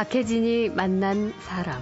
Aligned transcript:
박혜진이 0.00 0.70
만난 0.70 1.30
사람 1.40 1.78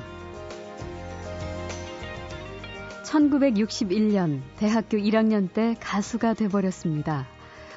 1961년 3.05 4.41
대학교 4.57 4.96
1학년 4.96 5.53
때 5.53 5.77
가수가 5.79 6.35
돼버렸습니다. 6.35 7.29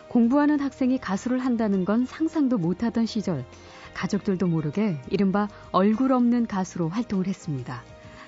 공부하는 0.07 0.59
학생이 0.59 0.97
가수를 0.97 1.37
한다는 1.37 1.85
건 1.85 2.07
상상도 2.07 2.57
못하던 2.57 3.05
시절 3.05 3.45
가족들도 3.93 4.47
모르게 4.47 4.99
이른바 5.11 5.47
얼굴 5.71 6.11
없는 6.11 6.47
가수로 6.47 6.89
활동을 6.89 7.27
했습니다. 7.27 7.83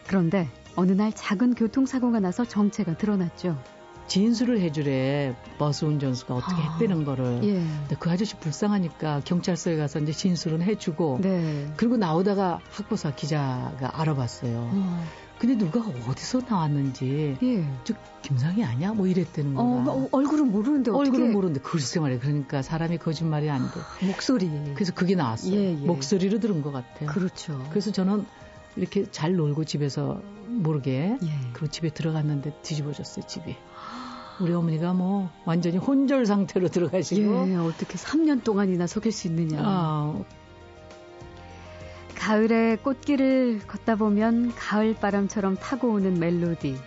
그런데 0.05 0.47
어느 0.75 0.91
날 0.91 1.11
작은 1.15 1.55
교통사고가 1.55 2.19
나서 2.19 2.45
정체가 2.45 2.95
드러났죠. 2.95 3.57
진술을 4.07 4.59
해주래 4.61 5.35
버스 5.57 5.85
운전수가 5.85 6.35
어떻게 6.35 6.61
아, 6.61 6.77
했다는 6.77 7.05
거를. 7.05 7.39
예. 7.43 7.53
근데 7.53 7.95
그 7.99 8.09
아저씨 8.09 8.35
불쌍하니까 8.35 9.21
경찰서에 9.25 9.77
가서 9.77 9.99
이제 9.99 10.11
진술은 10.11 10.61
해주고. 10.61 11.19
네. 11.21 11.71
그리고 11.77 11.97
나오다가 11.97 12.59
학보사 12.71 13.15
기자가 13.15 13.99
알아봤어요. 13.99 14.69
어, 14.73 15.05
근데 15.39 15.57
누가 15.57 15.81
어디서 16.07 16.41
나왔는지 16.47 17.37
예. 17.41 17.65
저 17.83 17.93
김상희 18.21 18.63
아니야? 18.63 18.93
뭐 18.93 19.07
이랬다는 19.07 19.57
어, 19.57 19.83
거야. 19.83 19.93
어, 19.93 20.07
얼굴은 20.11 20.51
모르는데 20.51 20.91
어떻게 20.91 21.09
얼굴은 21.09 21.33
모르는데 21.33 21.59
글쎄 21.61 21.99
말이야. 21.99 22.19
그러니까 22.19 22.61
사람이 22.61 22.97
거짓말이 22.97 23.49
안 23.49 23.69
돼. 23.71 24.05
목소리. 24.05 24.49
그래서 24.73 24.93
그게 24.93 25.15
나왔어요. 25.15 25.53
예, 25.53 25.71
예. 25.71 25.85
목소리로 25.85 26.39
들은 26.39 26.61
것 26.61 26.71
같아요. 26.71 27.09
그렇죠. 27.09 27.61
그래서 27.69 27.91
저는 27.91 28.25
이렇게 28.75 29.05
잘 29.11 29.35
놀고 29.35 29.65
집에서 29.65 30.21
모르게 30.47 31.17
예. 31.21 31.29
그 31.53 31.69
집에 31.69 31.89
들어갔는데 31.89 32.53
뒤집어졌어요 32.61 33.25
집이. 33.27 33.55
우리 34.39 34.53
어머니가 34.53 34.93
뭐 34.93 35.29
완전히 35.45 35.77
혼절 35.77 36.25
상태로 36.25 36.69
들어가시고 36.69 37.49
예, 37.49 37.55
어떻게 37.55 37.95
3년 37.95 38.43
동안이나 38.43 38.87
속일 38.87 39.11
수 39.11 39.27
있느냐. 39.27 39.59
아, 39.61 40.19
가을에 42.15 42.77
꽃길을 42.77 43.61
걷다 43.67 43.95
보면 43.95 44.53
가을 44.55 44.95
바람처럼 44.95 45.57
타고 45.57 45.89
오는 45.91 46.19
멜로디. 46.19 46.77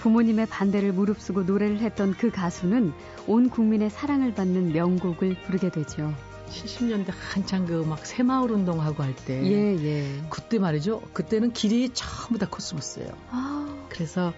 부모님의 0.00 0.46
반대를 0.46 0.92
무릅쓰고 0.92 1.42
노래를 1.42 1.80
했던 1.80 2.14
그 2.14 2.30
가수는 2.30 2.92
온 3.26 3.50
국민의 3.50 3.90
사랑을 3.90 4.34
받는 4.34 4.72
명곡을 4.72 5.36
부르게 5.42 5.70
되죠. 5.70 6.12
70년대 6.48 7.12
한창 7.32 7.64
그 7.66 7.84
막 7.84 8.04
새마을 8.04 8.50
운동하고 8.50 9.02
할 9.04 9.14
때 9.14 9.40
예, 9.44 9.76
예. 9.76 10.20
그때 10.30 10.58
말이죠. 10.58 11.00
그때는 11.12 11.52
길이 11.52 11.90
전부 11.92 12.38
다 12.38 12.48
코스모스예요. 12.50 13.12
아, 13.30 13.86
그래서 13.88 14.32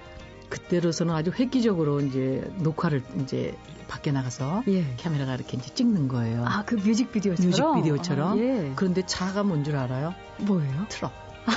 그때로서는 0.52 1.14
아주 1.14 1.30
획기적으로 1.38 2.00
이제 2.00 2.46
녹화를 2.58 3.02
이제 3.22 3.56
밖에 3.88 4.12
나가서 4.12 4.64
예. 4.68 4.84
카메라가 5.02 5.34
이렇게 5.34 5.56
이제 5.56 5.72
찍는 5.72 6.08
거예요. 6.08 6.44
아, 6.46 6.62
그 6.66 6.74
뮤직비디오처럼? 6.74 7.48
뮤직비디오처럼. 7.48 8.32
아, 8.32 8.36
예. 8.38 8.72
그런데 8.76 9.02
차가 9.06 9.42
뭔 9.44 9.64
줄 9.64 9.76
알아요? 9.76 10.14
뭐예요? 10.40 10.84
트럭. 10.90 11.10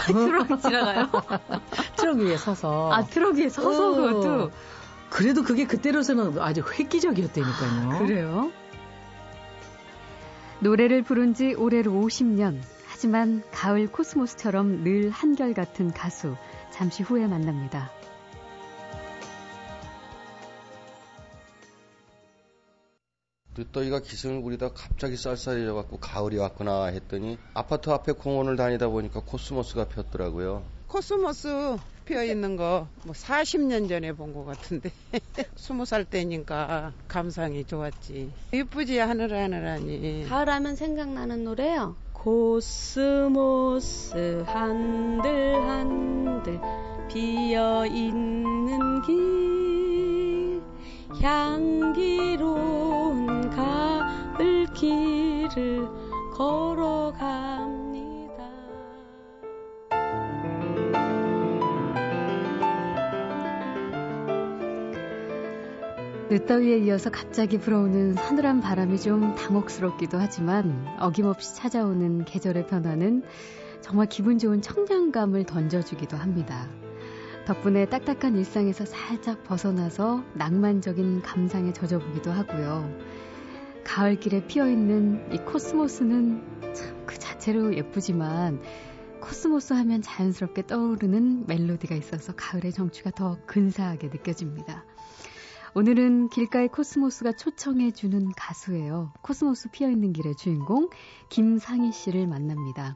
트럭 0.07 0.47
지나가요? 0.61 1.09
트럭 1.97 2.19
위에 2.19 2.37
서서. 2.37 2.93
아, 2.93 3.03
트럭 3.03 3.35
위에 3.35 3.49
서서 3.49 3.91
어. 3.91 3.95
그것도? 3.95 4.51
그래도 5.09 5.43
그게 5.43 5.65
그때로서는 5.67 6.39
아주 6.39 6.61
획기적이었다니까요. 6.61 7.99
그래요? 7.99 8.51
노래를 10.61 11.01
부른 11.03 11.33
지 11.33 11.53
올해로 11.53 11.91
50년. 11.91 12.59
하지만 12.87 13.43
가을 13.51 13.87
코스모스처럼 13.87 14.83
늘 14.85 15.09
한결같은 15.09 15.91
가수. 15.91 16.35
잠시 16.71 17.03
후에 17.03 17.27
만납니다. 17.27 17.91
늦더위가 23.57 23.99
기승을 24.01 24.41
부리다 24.41 24.69
갑자기 24.73 25.15
쌀쌀해져 25.17 25.73
갖고 25.73 25.97
가을이 25.97 26.37
왔구나 26.37 26.85
했더니 26.87 27.37
아파트 27.53 27.89
앞에 27.89 28.11
공원을 28.13 28.55
다니다 28.57 28.87
보니까 28.89 29.21
코스모스가 29.25 29.85
폈더라고요. 29.85 30.63
코스모스 30.87 31.77
피어 32.05 32.23
있는 32.23 32.55
거 32.57 32.87
뭐 33.03 33.13
40년 33.13 33.89
전에 33.89 34.11
본 34.13 34.33
것 34.33 34.45
같은데 34.45 34.91
20살 35.55 36.07
때니까 36.09 36.93
감상이 37.07 37.65
좋았지. 37.65 38.31
이쁘지 38.53 38.99
하늘 38.99 39.33
하늘하니. 39.33 40.25
가을하면 40.29 40.75
생각나는 40.75 41.43
노래요. 41.43 41.95
코스모스 43.05 44.43
한들한들 44.47 46.59
피어 47.11 47.85
있는 47.87 49.01
길 49.03 50.61
향기로운 51.21 52.65
가을 52.65 52.84
길을 54.75 55.87
걸어갑니다. 56.33 57.95
늦더위에 66.29 66.79
이어서 66.79 67.09
갑자기 67.09 67.57
불어오는 67.57 68.15
서늘한 68.15 68.59
바람이 68.59 68.99
좀 68.99 69.33
당혹스럽기도 69.35 70.17
하지만 70.17 70.85
어김없이 70.99 71.55
찾아오는 71.55 72.25
계절의 72.25 72.67
변화는 72.67 73.23
정말 73.79 74.07
기분 74.07 74.37
좋은 74.39 74.61
청량감을 74.61 75.45
던져주기도 75.45 76.17
합니다. 76.17 76.67
덕분에 77.45 77.85
딱딱한 77.85 78.35
일상에서 78.35 78.85
살짝 78.85 79.43
벗어나서 79.43 80.23
낭만적인 80.33 81.21
감상에 81.21 81.71
젖어보기도 81.71 82.31
하고요. 82.31 82.89
가을길에 83.85 84.45
피어있는 84.47 85.33
이 85.33 85.37
코스모스는 85.37 86.73
참 86.73 86.95
그 87.05 87.17
자체로 87.17 87.75
예쁘지만 87.75 88.61
코스모스 89.21 89.73
하면 89.73 90.01
자연스럽게 90.01 90.67
떠오르는 90.67 91.45
멜로디가 91.47 91.95
있어서 91.95 92.33
가을의 92.35 92.73
정취가 92.73 93.11
더 93.11 93.37
근사하게 93.45 94.07
느껴집니다. 94.07 94.83
오늘은 95.73 96.29
길가의 96.29 96.69
코스모스가 96.69 97.33
초청해 97.33 97.91
주는 97.91 98.31
가수예요. 98.35 99.11
코스모스 99.21 99.69
피어있는 99.71 100.13
길의 100.13 100.35
주인공 100.35 100.89
김상희 101.29 101.91
씨를 101.91 102.27
만납니다. 102.27 102.95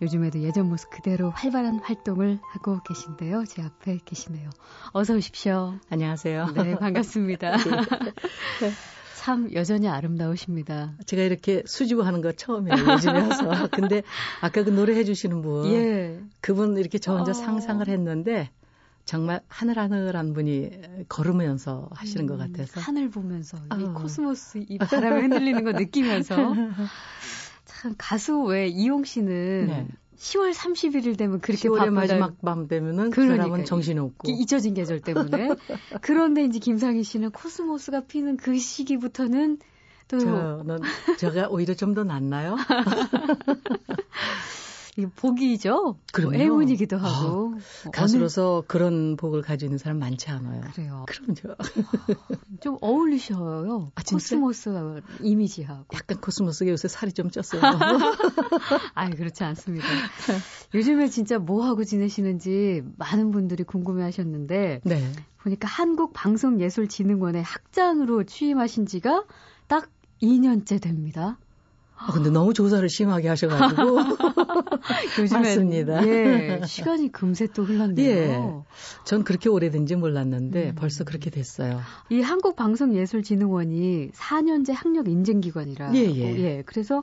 요즘에도 0.00 0.40
예전 0.42 0.68
모습 0.68 0.90
그대로 0.90 1.30
활발한 1.30 1.80
활동을 1.80 2.38
하고 2.42 2.80
계신데요. 2.84 3.44
제 3.46 3.62
앞에 3.62 3.98
계시네요. 4.04 4.48
어서 4.92 5.14
오십시오. 5.14 5.74
안녕하세요. 5.90 6.52
네, 6.54 6.76
반갑습니다. 6.76 7.56
참 9.18 9.52
여전히 9.52 9.88
아름다우십니다. 9.88 10.94
제가 11.04 11.24
이렇게 11.24 11.64
수줍어 11.66 12.04
하는 12.04 12.20
거 12.22 12.30
처음이에요, 12.30 12.92
요즘에 12.92 13.20
와서. 13.20 13.68
근데 13.72 14.02
아까 14.40 14.62
그 14.62 14.70
노래 14.70 14.94
해주시는 14.94 15.42
분. 15.42 15.66
예. 15.72 16.20
그분 16.40 16.76
이렇게 16.78 16.98
저 16.98 17.16
혼자 17.16 17.32
어. 17.32 17.34
상상을 17.34 17.86
했는데 17.88 18.48
정말 19.04 19.40
하늘하늘한 19.48 20.34
분이 20.34 20.70
걸으면서 21.08 21.88
하시는 21.92 22.26
것 22.26 22.38
같아서. 22.38 22.80
하늘 22.80 23.10
보면서 23.10 23.56
이 23.56 23.60
아우. 23.70 23.92
코스모스 23.94 24.64
이 24.68 24.78
바람에 24.78 25.22
흔들리는 25.22 25.64
거 25.64 25.72
느끼면서 25.72 26.36
참 27.64 27.94
가수 27.98 28.42
외 28.42 28.68
이용 28.68 29.02
씨는 29.02 29.66
네. 29.66 29.88
10월 30.18 30.52
31일 30.52 31.16
되면 31.16 31.40
그렇게 31.40 31.68
10월의 31.68 31.76
바쁘다. 31.78 31.90
마지막 31.92 32.40
밤 32.42 32.66
되면은 32.68 33.10
그 33.10 33.16
그러니까요. 33.16 33.42
사람은 33.46 33.64
정신이 33.64 34.00
없고. 34.00 34.28
이- 34.30 34.34
잊혀진 34.42 34.74
계절 34.74 35.00
때문에. 35.00 35.50
그런데 36.00 36.44
이제 36.44 36.58
김상희 36.58 37.02
씨는 37.04 37.30
코스모스가 37.30 38.02
피는 38.06 38.36
그 38.36 38.58
시기부터는 38.58 39.58
또 40.08 40.18
저는 40.18 40.80
제가 41.18 41.48
오히려 41.48 41.74
좀 41.74 41.94
더 41.94 42.02
낫나요? 42.04 42.56
이게 44.98 45.06
복이죠. 45.14 45.96
그럼요. 46.12 46.32
뭐 46.32 46.40
행운이기도 46.40 46.96
하고. 46.98 47.54
어, 47.86 47.90
가수로서 47.92 48.64
그런 48.66 49.16
복을 49.16 49.42
가지고 49.42 49.68
있는 49.68 49.78
사람 49.78 50.00
많지 50.00 50.28
않아요. 50.28 50.60
어느- 50.60 50.72
그래요. 50.72 51.06
그럼요. 51.06 51.56
좀 52.60 52.78
어울리셔요. 52.80 53.92
아? 53.94 54.02
코스모스 54.10 55.00
이미지하고. 55.22 55.86
약간 55.94 56.20
코스모스가 56.20 56.72
요새 56.72 56.88
살이 56.88 57.12
좀 57.12 57.28
쪘어요. 57.28 57.60
아니 58.94 59.14
그렇지 59.16 59.44
않습니다. 59.44 59.86
요즘에 60.74 61.06
진짜 61.06 61.38
뭐 61.38 61.64
하고 61.64 61.84
지내시는지 61.84 62.82
많은 62.96 63.30
분들이 63.30 63.62
궁금해 63.62 64.02
하셨는데 64.02 64.80
네. 64.82 65.12
보니까 65.44 65.68
한국방송예술진흥원의 65.68 67.44
학장으로 67.44 68.24
취임하신 68.24 68.86
지가 68.86 69.22
딱 69.68 69.88
2년째 70.20 70.82
됩니다. 70.82 71.38
아, 71.98 72.12
근데 72.12 72.30
너무 72.30 72.54
조사를 72.54 72.88
심하게 72.88 73.28
하셔가지고. 73.28 73.98
요즘에 75.18 75.40
맞습니다. 75.40 76.06
예, 76.06 76.60
시간이 76.64 77.10
금세 77.10 77.48
또 77.48 77.64
흘렀네요. 77.64 78.06
예. 78.06 78.40
전 79.04 79.24
그렇게 79.24 79.48
오래된지 79.48 79.96
몰랐는데 79.96 80.70
음. 80.70 80.74
벌써 80.76 81.04
그렇게 81.04 81.30
됐어요. 81.30 81.80
이 82.10 82.20
한국방송예술진흥원이 82.20 84.12
4년제 84.12 84.72
학력 84.74 85.08
인증기관이라. 85.08 85.94
예, 85.94 86.04
예. 86.04 86.62
그래서 86.66 87.02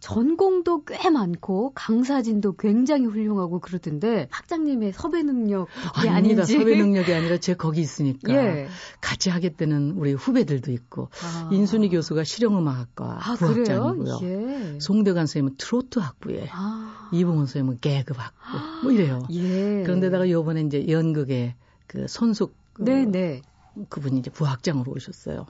전공도 0.00 0.84
꽤 0.84 1.10
많고 1.10 1.72
강사진도 1.74 2.56
굉장히 2.56 3.04
훌륭하고 3.04 3.60
그러던데 3.60 4.28
학장님의 4.30 4.92
섭외 4.92 5.22
능력이 5.22 5.70
아닙니다. 6.08 6.42
아닌지. 6.42 6.52
섭외 6.54 6.76
능력이 6.76 7.14
아니라 7.14 7.36
제 7.36 7.54
거기 7.54 7.80
있으니까 7.82 8.34
예. 8.34 8.68
같이 9.00 9.30
하겠다는 9.30 9.92
우리 9.92 10.14
후배들도 10.14 10.72
있고 10.72 11.10
아. 11.22 11.50
인순이 11.52 11.90
교수가 11.90 12.24
실용음악학과 12.24 13.18
아? 13.20 13.34
부학장이고요. 13.36 14.18
예. 14.22 14.78
송대관 14.80 15.26
선생님은 15.26 15.56
트로트 15.58 15.98
학부에 15.98 16.48
아. 16.50 17.08
이봉원 17.12 17.46
선생님은 17.46 17.78
개그 17.80 18.14
학부 18.16 18.82
뭐 18.82 18.92
이래요. 18.92 19.22
예. 19.30 19.82
그런데다가 19.84 20.30
요번에 20.30 20.62
이제 20.62 20.86
연극에 20.88 21.54
그 21.86 22.06
손숙 22.08 22.54
그 22.72 22.84
네네. 22.84 23.42
그분이 23.88 24.18
이제 24.18 24.30
부학장으로 24.30 24.92
오셨어요. 24.92 25.46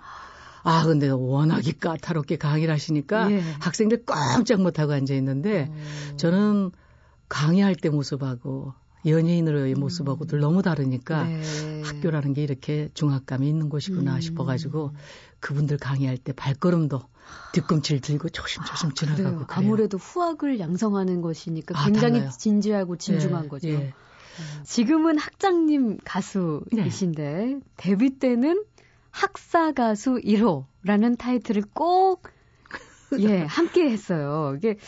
아, 0.63 0.85
근데 0.85 1.09
워낙에 1.09 1.73
까다롭게 1.73 2.37
강의를 2.37 2.73
하시니까 2.75 3.31
예. 3.33 3.41
학생들 3.61 4.05
꼼짝 4.05 4.61
못하고 4.61 4.93
앉아 4.93 5.15
있는데 5.15 5.71
어. 5.71 6.17
저는 6.17 6.71
강의할 7.29 7.75
때 7.75 7.89
모습하고 7.89 8.75
연예인으로의 9.07 9.75
모습하고 9.75 10.27
들 10.27 10.41
너무 10.41 10.63
다르니까 10.63 11.23
음. 11.23 11.41
네. 11.41 11.83
학교라는 11.85 12.35
게 12.35 12.43
이렇게 12.43 12.89
중압감이 12.95 13.49
있는 13.49 13.69
곳이구나 13.69 14.17
음. 14.17 14.21
싶어가지고 14.21 14.93
그분들 15.41 15.79
강의할 15.79 16.19
때 16.19 16.33
발걸음도 16.33 17.01
뒤꿈치를 17.53 18.01
들고 18.01 18.29
조심조심 18.29 18.93
지나가고 18.93 19.23
그래요. 19.23 19.47
그래요. 19.47 19.47
아무래도 19.49 19.97
후학을 19.97 20.59
양성하는 20.59 21.23
것이니까 21.23 21.79
아, 21.79 21.85
굉장히 21.87 22.19
달라요. 22.21 22.31
진지하고 22.37 22.97
진중한 22.97 23.45
예, 23.45 23.49
거죠. 23.49 23.69
예. 23.69 23.95
지금은 24.65 25.19
학장님 25.19 25.99
가수이신데 26.05 27.61
데뷔 27.77 28.19
때는 28.19 28.65
학사 29.11 29.73
가수 29.73 30.21
1호라는 30.23 31.19
타이틀을 31.19 31.63
꼭 31.75 32.23
예, 33.19 33.41
함께 33.43 33.91
했어요. 33.91 34.55
이게 34.57 34.79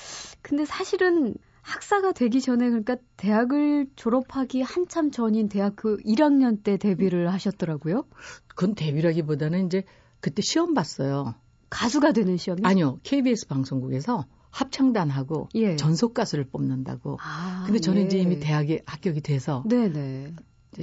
근데 0.42 0.64
사실은 0.64 1.34
학사가 1.62 2.12
되기 2.12 2.40
전에 2.40 2.68
그러니까 2.68 2.96
대학을 3.16 3.86
졸업하기 3.96 4.62
한참 4.62 5.10
전인 5.10 5.48
대학교 5.48 5.96
1학년 5.98 6.62
때 6.62 6.76
데뷔를 6.76 7.32
하셨더라고요. 7.32 8.04
그건 8.48 8.74
데뷔라기보다는 8.74 9.66
이제 9.66 9.84
그때 10.20 10.42
시험 10.42 10.74
봤어요. 10.74 11.34
가수가 11.70 12.12
되는 12.12 12.36
시험이 12.36 12.62
아니요, 12.64 12.98
KBS 13.02 13.46
방송국에서 13.46 14.26
합창단하고 14.50 15.48
예. 15.54 15.76
전속 15.76 16.14
가수를 16.14 16.44
뽑는다고. 16.44 17.16
아, 17.20 17.62
근데 17.64 17.80
저는 17.80 18.02
예. 18.02 18.06
이제 18.06 18.18
이미 18.18 18.38
대학에 18.38 18.82
합격이 18.84 19.22
돼서 19.22 19.64
네네. 19.66 20.34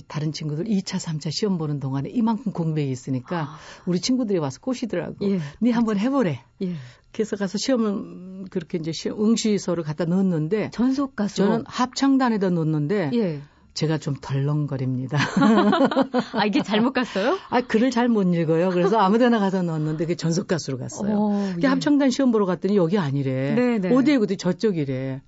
다른 0.07 0.31
친구들 0.31 0.65
2차, 0.65 0.97
3차 0.97 1.31
시험 1.31 1.57
보는 1.57 1.79
동안에 1.79 2.09
이만큼 2.09 2.51
공백이 2.51 2.91
있으니까 2.91 3.41
아, 3.41 3.57
우리 3.85 3.99
친구들이 3.99 4.37
와서 4.39 4.59
꼬시더라고. 4.61 5.15
예. 5.29 5.39
네 5.59 5.71
한번 5.71 5.97
해보래. 5.97 6.43
예. 6.61 6.73
그래서 7.11 7.35
가서 7.35 7.57
시험을 7.57 8.45
그렇게 8.51 8.77
이제 8.77 8.91
시험, 8.91 9.19
응시서를 9.23 9.83
갖다 9.83 10.05
넣었는데 10.05 10.69
전속 10.71 11.15
가수. 11.15 11.37
저는 11.37 11.63
합창단에다 11.65 12.51
넣었는데 12.51 13.11
예. 13.15 13.41
제가 13.73 13.97
좀 13.97 14.15
덜렁거립니다. 14.21 15.17
아 16.33 16.45
이게 16.45 16.61
잘못 16.61 16.93
갔어요? 16.93 17.37
아 17.49 17.61
글을 17.61 17.91
잘 17.91 18.09
못 18.09 18.23
읽어요. 18.33 18.69
그래서 18.69 18.97
아무데나 18.97 19.39
가서 19.39 19.61
넣었는데 19.63 20.05
그게 20.05 20.15
전속 20.15 20.47
가수로 20.47 20.77
갔어요. 20.77 21.15
어, 21.17 21.51
그게 21.55 21.65
예. 21.65 21.69
합창단 21.69 22.09
시험 22.11 22.31
보러 22.31 22.45
갔더니 22.45 22.75
여기 22.75 22.97
아니래. 22.97 23.55
네네. 23.55 23.95
어디에 23.95 24.17
그때 24.17 24.35
저쪽이래. 24.35 25.21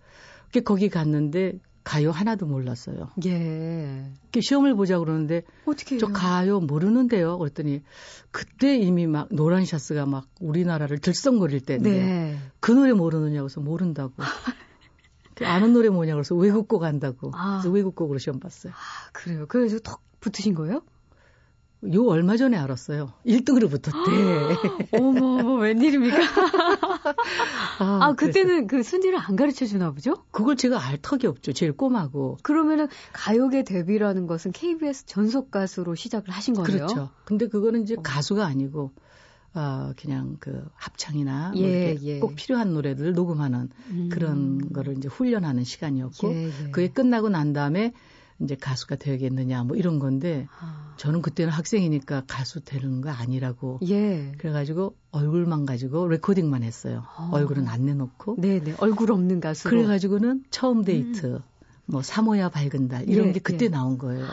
그게 0.47 0.59
거기 0.61 0.89
갔는데 0.89 1.53
가요 1.83 2.11
하나도 2.11 2.45
몰랐어요. 2.45 3.09
예. 3.25 4.11
시험을 4.39 4.75
보자 4.75 4.99
그러는데 4.99 5.43
어떻게 5.65 5.97
저 5.97 6.07
가요 6.07 6.59
모르는데요. 6.59 7.37
그랬더니 7.37 7.81
그때 8.31 8.77
이미 8.77 9.07
막 9.07 9.27
노란 9.31 9.65
샤스가 9.65 10.05
막 10.05 10.27
우리나라를 10.39 10.99
들썩거릴 10.99 11.61
때인데 11.61 11.91
네. 11.91 12.37
그 12.59 12.71
노래 12.71 12.93
모르느냐고 12.93 13.45
해서 13.45 13.61
모른다고. 13.61 14.13
그 15.35 15.47
아는 15.47 15.73
노래 15.73 15.89
뭐냐고 15.89 16.19
해서 16.19 16.35
외국곡 16.35 16.83
한다고. 16.83 17.31
아. 17.33 17.59
그래서 17.59 17.69
외국곡으로 17.71 18.19
시험 18.19 18.39
봤어요. 18.39 18.73
아, 18.73 19.09
그래요. 19.11 19.45
그래서 19.47 19.79
턱 19.79 20.01
붙으신 20.19 20.53
거예요? 20.53 20.83
요 21.93 22.05
얼마 22.05 22.37
전에 22.37 22.57
알았어요. 22.57 23.11
1등으로 23.25 23.67
붙었대. 23.69 24.91
어머, 25.01 25.55
웬일입니까? 25.55 26.17
아, 27.79 27.99
아, 28.01 28.13
그때는 28.13 28.67
그 28.67 28.83
순위를 28.83 29.17
안 29.17 29.35
가르쳐 29.35 29.65
주나 29.65 29.91
보죠? 29.91 30.23
그걸 30.29 30.55
제가 30.55 30.79
알 30.79 30.99
턱이 31.01 31.25
없죠. 31.25 31.53
제일 31.53 31.71
꼬마고. 31.73 32.37
그러면은 32.43 32.87
가요계 33.13 33.63
데뷔라는 33.63 34.27
것은 34.27 34.51
KBS 34.51 35.07
전속 35.07 35.49
가수로 35.49 35.95
시작을 35.95 36.29
하신 36.29 36.53
거네요. 36.53 36.85
그렇죠. 36.85 37.09
근데 37.25 37.47
그거는 37.47 37.81
이제 37.81 37.95
어. 37.97 38.01
가수가 38.03 38.45
아니고 38.45 38.91
어, 39.53 39.91
그냥 39.97 40.37
그 40.39 40.63
합창이나 40.75 41.51
뭐 41.55 41.61
예, 41.61 41.91
이렇게 41.91 42.05
예. 42.05 42.19
꼭 42.19 42.35
필요한 42.35 42.73
노래들을 42.73 43.13
녹음하는 43.13 43.69
음. 43.89 44.09
그런 44.11 44.71
거를 44.71 44.97
이제 44.97 45.07
훈련하는 45.09 45.63
시간이었고 45.63 46.31
예, 46.31 46.45
예. 46.45 46.71
그게 46.71 46.87
끝나고 46.87 47.29
난 47.29 47.51
다음에 47.53 47.91
이제 48.43 48.55
가수가 48.55 48.95
되겠느냐 48.95 49.63
뭐 49.63 49.77
이런 49.77 49.99
건데 49.99 50.47
아, 50.59 50.93
저는 50.97 51.21
그때는 51.21 51.51
학생이니까 51.51 52.23
가수 52.27 52.61
되는 52.61 53.01
거 53.01 53.09
아니라고 53.09 53.79
예. 53.87 54.31
그래가지고 54.37 54.95
얼굴만 55.11 55.65
가지고 55.65 56.07
레코딩만 56.07 56.63
했어요. 56.63 57.03
어. 57.17 57.29
얼굴은 57.33 57.67
안 57.67 57.85
내놓고 57.85 58.37
네네. 58.39 58.75
얼굴 58.79 59.11
없는 59.11 59.39
가수로. 59.39 59.75
그래가지고는 59.75 60.43
처음 60.49 60.83
데이트 60.83 61.41
뭐 61.85 62.01
삼오야 62.01 62.49
밝은 62.49 62.87
달 62.87 63.09
이런 63.09 63.27
예, 63.29 63.31
게 63.33 63.39
그때 63.39 63.65
예. 63.65 63.69
나온 63.69 63.97
거예요. 63.97 64.25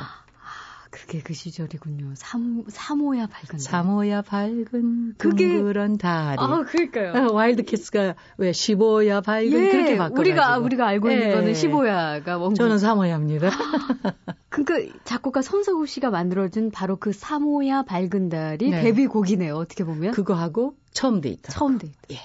아, 0.88 0.90
그게 0.90 1.20
그 1.20 1.35
시절이군요. 1.35 2.14
삼, 2.14 2.64
삼오야 2.69 3.26
밝은 3.26 3.49
날. 3.52 3.61
삼오야 3.61 4.23
밝은 4.23 5.14
그게- 5.19 5.49
둥그런 5.49 5.99
달이 5.99 6.37
아, 6.40 6.62
그러니까요. 6.64 7.29
어, 7.29 7.32
와일드 7.32 7.62
캐츠가 7.65 8.15
왜 8.38 8.50
15야 8.52 9.23
밝은 9.23 9.52
예, 9.52 9.69
그렇게 9.70 9.96
바꿔 9.99 10.19
우리가 10.20 10.58
우리가 10.58 10.87
알고 10.87 11.11
있는 11.11 11.29
예. 11.29 11.35
거는 11.35 11.52
15야가 11.52 12.29
원곡. 12.29 12.55
저는 12.56 12.79
사모야입니다. 12.79 13.50
그러니까 14.49 14.99
작곡가 15.05 15.43
손석우 15.43 15.87
씨가 15.87 16.11
만들어준 16.11 16.70
바로 16.70 16.96
그 16.96 17.12
사모야 17.12 17.82
밝은 17.82 18.29
달이 18.31 18.70
네. 18.70 18.82
데뷔곡이네요. 18.82 19.55
어떻게 19.56 19.84
보면 19.84 20.12
그거 20.12 20.34
하고 20.34 20.75
처음 20.93 21.20
데이트. 21.20 21.52
처음 21.52 21.79
데이트. 21.79 21.96
예. 22.12 22.19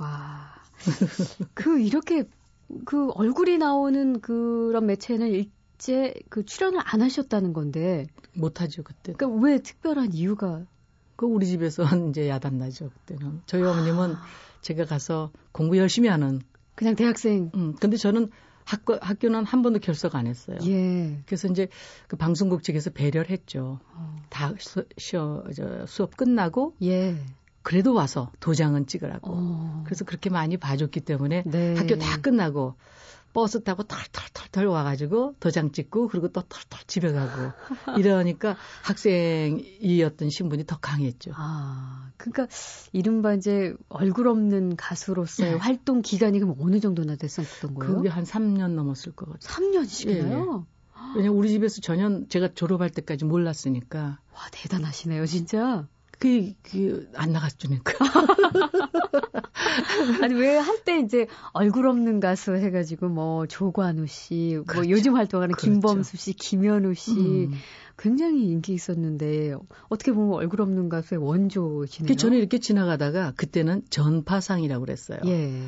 와. 0.00 0.54
그 1.54 1.80
이렇게 1.80 2.24
그 2.84 3.10
얼굴이 3.10 3.58
나오는 3.58 4.20
그런 4.20 4.86
매체는 4.86 5.32
일제 5.78 6.12
그 6.28 6.44
출연을 6.44 6.80
안 6.84 7.00
하셨다는 7.00 7.52
건데 7.52 8.06
못하죠 8.34 8.82
그때. 8.82 9.12
그러니까 9.12 9.40
왜 9.40 9.58
특별한 9.58 10.12
이유가 10.12 10.64
그 11.16 11.26
우리 11.26 11.46
집에서 11.46 11.84
이제 12.10 12.28
야단 12.28 12.58
나죠 12.58 12.90
그때는. 12.90 13.42
저희 13.46 13.62
어머님은 13.62 14.14
제가 14.60 14.84
가서 14.84 15.30
공부 15.52 15.78
열심히 15.78 16.08
하는. 16.08 16.42
그냥 16.74 16.94
대학생 16.94 17.50
음, 17.54 17.74
근데 17.80 17.96
저는 17.96 18.30
학교 18.64 18.98
학교는 19.00 19.44
한 19.44 19.62
번도 19.62 19.78
결석 19.78 20.14
안 20.14 20.26
했어요. 20.26 20.58
예. 20.64 21.22
그래서 21.26 21.48
이제 21.48 21.68
그 22.06 22.16
방송국 22.16 22.62
측에서 22.62 22.90
배려를 22.90 23.30
했죠. 23.30 23.80
어. 23.94 24.16
다 24.28 24.52
수, 24.58 24.84
쉬어, 24.96 25.42
저, 25.56 25.86
수업 25.86 26.16
끝나고 26.16 26.74
예. 26.82 27.16
그래도 27.62 27.94
와서 27.94 28.30
도장은 28.40 28.86
찍으라고. 28.86 29.32
어. 29.32 29.82
그래서 29.86 30.04
그렇게 30.04 30.30
많이 30.30 30.56
봐줬기 30.56 31.00
때문에 31.00 31.44
네. 31.46 31.74
학교 31.76 31.96
다 31.96 32.20
끝나고 32.20 32.74
버스 33.32 33.62
타고 33.62 33.82
털털털털 33.82 34.66
와가지고 34.66 35.36
도장 35.40 35.72
찍고 35.72 36.08
그리고 36.08 36.28
또 36.28 36.42
털털 36.42 36.80
집에 36.86 37.12
가고 37.12 37.52
이러니까 37.98 38.56
학생이었던 38.84 40.30
신분이 40.30 40.66
더 40.66 40.78
강했죠. 40.78 41.32
아, 41.34 42.10
그러니까 42.16 42.48
이른바 42.92 43.34
이제 43.34 43.74
얼굴 43.88 44.28
없는 44.28 44.76
가수로서의 44.76 45.52
네. 45.52 45.58
활동 45.58 46.02
기간이 46.02 46.40
그럼 46.40 46.56
어느 46.60 46.80
정도나 46.80 47.16
됐었던 47.16 47.74
거예요? 47.74 47.96
그게 47.96 48.08
한 48.08 48.24
3년 48.24 48.70
넘었을 48.72 49.12
것 49.12 49.30
같아요. 49.30 49.40
3년씩이나요? 49.40 50.66
왜냐면 51.14 51.38
우리 51.38 51.48
집에서 51.48 51.80
전혀 51.80 52.26
제가 52.28 52.54
졸업할 52.54 52.90
때까지 52.90 53.24
몰랐으니까 53.24 54.20
와, 54.32 54.40
대단하시네요, 54.52 55.26
진짜. 55.26 55.86
그, 56.18 56.52
그, 56.62 57.08
안 57.14 57.32
나갔으니까. 57.32 57.92
아니, 60.22 60.34
왜 60.34 60.56
한때 60.56 60.98
이제 60.98 61.26
얼굴 61.52 61.86
없는 61.86 62.20
가수 62.20 62.54
해가지고 62.54 63.08
뭐 63.08 63.46
조관우 63.46 64.06
씨, 64.06 64.54
뭐 64.56 64.64
그렇죠. 64.64 64.90
요즘 64.90 65.16
활동하는 65.16 65.54
그렇죠. 65.54 65.72
김범수 65.72 66.16
씨, 66.16 66.32
김현우 66.32 66.94
씨 66.94 67.12
음. 67.12 67.52
굉장히 67.96 68.46
인기 68.46 68.74
있었는데 68.74 69.54
어떻게 69.88 70.12
보면 70.12 70.34
얼굴 70.34 70.60
없는 70.60 70.88
가수의 70.88 71.20
원조시네요. 71.20 72.08
그 72.08 72.16
저는 72.16 72.38
이렇게 72.38 72.58
지나가다가 72.58 73.32
그때는 73.36 73.82
전파상이라고 73.90 74.84
그랬어요. 74.84 75.20
예. 75.26 75.62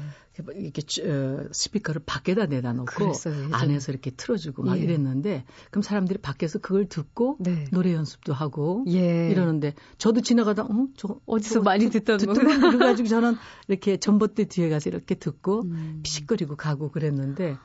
이렇게 0.54 0.82
어, 1.09 1.49
스피커를 1.52 2.02
밖에다 2.06 2.47
내다 2.47 2.73
놓고 2.73 2.87
그랬어요, 2.92 3.35
예전에. 3.35 3.54
안에서 3.54 3.92
이렇게 3.92 4.11
틀어주고 4.11 4.62
막 4.62 4.78
예. 4.78 4.82
이랬는데 4.82 5.44
그럼 5.70 5.82
사람들이 5.82 6.18
밖에서 6.20 6.59
그걸 6.59 6.87
듣고 6.88 7.37
네. 7.40 7.64
노래 7.73 7.92
연습도 7.94 8.32
하고 8.32 8.85
예. 8.88 9.30
이러는데 9.30 9.75
저도 9.99 10.20
지나가다 10.20 10.64
어, 10.64 10.87
저 10.97 11.20
어디서 11.26 11.62
많이 11.62 11.90
듣- 11.90 12.00
듣던 12.04 12.18
듣더라 12.18 12.59
그래가지고 12.70 13.09
저는 13.09 13.37
이렇게 13.68 13.97
전봇대 13.99 14.44
뒤에 14.47 14.68
가서 14.68 14.90
이렇게 14.90 15.14
듣고 15.14 15.62
음. 15.62 16.00
피식거리고 16.02 16.56
가고 16.56 16.90
그랬는데 16.90 17.56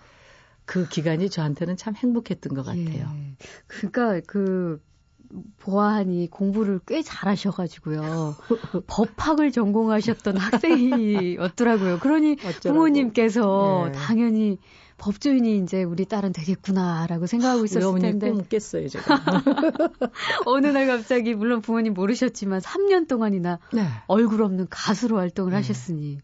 그 0.66 0.88
기간이 0.88 1.30
저한테는 1.30 1.78
참 1.78 1.96
행복했던 1.96 2.54
것 2.56 2.64
같아요. 2.64 3.12
예. 3.16 3.36
그러니까 3.68 4.20
그 4.28 4.82
보아하니 5.60 6.30
공부를 6.30 6.80
꽤 6.88 7.02
잘하셔가지고요. 7.02 8.36
법학을 8.88 9.52
전공하셨던 9.52 10.38
학생이었더라고요. 10.38 12.00
그러니 12.00 12.34
어쩌라고. 12.34 12.60
부모님께서 12.62 13.90
네. 13.92 13.92
당연히 13.94 14.58
법조인이 14.98 15.58
이제 15.58 15.84
우리 15.84 16.06
딸은 16.06 16.32
되겠구나라고 16.32 17.26
생각하고 17.28 17.66
있었을 17.66 18.00
텐데 18.00 18.32
꿈 18.32 18.46
깼어요, 18.48 18.88
제가. 18.88 19.22
어느 20.46 20.68
날 20.68 20.88
갑자기 20.88 21.34
물론 21.34 21.62
부모님 21.62 21.94
모르셨지만 21.94 22.62
3년 22.62 23.08
동안이나 23.08 23.60
네. 23.74 23.86
얼굴 24.08 24.42
없는 24.42 24.68
가수로 24.70 25.18
활동을 25.18 25.52
네. 25.52 25.58
하셨으니 25.58 26.20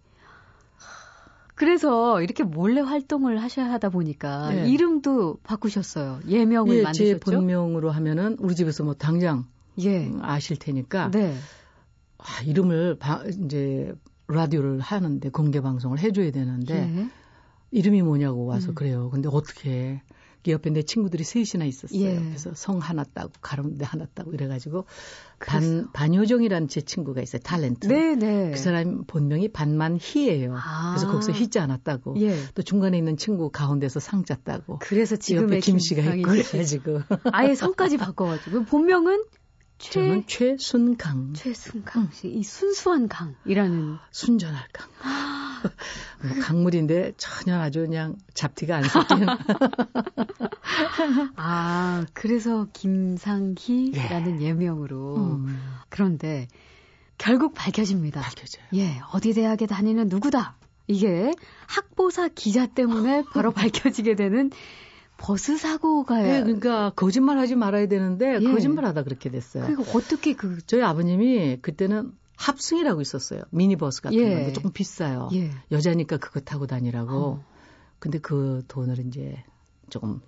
그래서 1.62 2.24
이렇게 2.24 2.44
몰래 2.44 2.82
활동을 2.82 3.39
하셔야 3.39 3.72
하다 3.72 3.89
보니까 3.89 4.50
네. 4.50 4.68
이름도 4.68 5.38
바꾸셨어요. 5.44 6.22
예명을 6.27 6.74
예, 6.74 6.77
제 6.80 6.84
만드셨죠? 6.84 7.20
본명으로 7.20 7.91
하면은 7.91 8.36
우리 8.39 8.56
집에서 8.56 8.84
뭐 8.84 8.96
당장 8.96 9.46
예. 9.77 10.08
음, 10.08 10.18
아실 10.24 10.58
테니까 10.58 11.12
네. 11.12 11.36
아, 12.18 12.41
이름을 12.48 12.98
바, 12.98 13.24
이제 13.27 13.94
라디오를 14.27 14.80
하는데 14.80 15.30
공개 15.30 15.62
방송을 15.62 16.00
해줘야 16.00 16.32
되는데 16.32 16.74
예. 16.74 17.08
이름이 17.70 18.01
뭐냐고 18.01 18.48
와서 18.48 18.72
음. 18.72 18.74
그래요. 18.74 19.12
근데 19.12 19.30
어떻게 19.32 20.01
그 20.43 20.51
옆에 20.51 20.69
내 20.69 20.81
친구들이 20.81 21.24
셋이나 21.24 21.65
있었어요. 21.65 22.01
예. 22.01 22.15
그래서 22.15 22.53
성 22.55 22.79
하나 22.79 23.03
따고 23.03 23.31
가운데 23.41 23.86
하나 23.86 24.05
따고 24.13 24.33
이래가지고. 24.33 24.86
반 25.45 25.91
반효정이라는 25.91 26.67
제 26.67 26.81
친구가 26.81 27.21
있어요. 27.21 27.41
탤런트. 27.41 27.88
네, 27.88 28.15
네. 28.15 28.51
그 28.51 28.57
사람 28.57 29.03
본명이 29.05 29.50
반만희예요. 29.50 30.55
아. 30.55 30.93
그래서 30.95 31.12
거기서 31.12 31.31
희자 31.31 31.63
하나 31.63 31.77
따고 31.77 32.15
예. 32.21 32.36
또 32.53 32.62
중간에 32.62 32.98
있는 32.98 33.17
친구 33.17 33.50
가운데서 33.50 34.00
상자 34.00 34.36
따고 34.36 34.77
그래서 34.79 35.15
지금의 35.15 35.62
김 35.62 35.79
씨가 35.79 36.13
있고. 36.15 36.29
그래가지고 36.29 37.01
아예 37.31 37.55
성까지 37.55 37.98
바꿔가지고 37.98 38.65
본명은 38.65 39.24
최 39.79 39.91
저는 39.93 40.24
최순강 40.27 41.33
최순강 41.33 42.12
씨. 42.12 42.27
이 42.27 42.43
순수한 42.43 43.07
강이라는 43.07 43.98
순전할 44.12 44.63
강. 44.71 44.89
뭐 46.24 46.41
강물인데 46.41 47.13
전혀 47.18 47.60
아주 47.60 47.82
그냥 47.82 48.15
잡티가 48.34 48.77
안 48.77 48.84
섞이는 48.84 49.27
아 51.36 52.06
그래서 52.13 52.68
김상희라는 52.74 54.41
예 54.41 54.53
명으로 54.53 55.15
음, 55.18 55.60
그런데 55.89 56.48
결국 57.18 57.53
밝혀집니다. 57.53 58.22
밝혀져요. 58.22 58.63
예, 58.74 59.00
어디 59.13 59.34
대학에 59.34 59.68
다니는 59.68 60.08
누구다. 60.08 60.56
이게 60.88 61.32
학보사 61.68 62.30
기자 62.30 62.65
때문에 62.65 63.24
바로 63.32 63.51
밝혀지게 63.51 64.15
되는 64.15 64.50
버스 65.18 65.56
사고가 65.56 66.20
네, 66.20 66.41
그러니까 66.41 66.91
거짓말하지 66.96 67.56
말아야 67.56 67.88
되는데 67.88 68.39
예. 68.41 68.51
거짓말하다 68.51 69.03
그렇게 69.03 69.30
됐어요. 69.30 69.65
그리고 69.65 69.84
어떻게 69.96 70.34
그 70.34 70.58
저희 70.65 70.82
아버님이 70.82 71.60
그때는 71.62 72.12
합승이라고 72.41 73.01
있었어요. 73.01 73.43
미니버스 73.51 74.01
같은 74.01 74.17
예. 74.17 74.24
건데 74.24 74.53
조금 74.53 74.71
비싸요. 74.71 75.29
예. 75.33 75.51
여자니까 75.71 76.17
그거 76.17 76.39
타고 76.39 76.65
다니라고. 76.65 77.13
어. 77.13 77.45
근데 78.00 78.17
그 78.19 78.63
돈을 78.67 79.00
이제 79.05 79.43
조금 79.89 80.21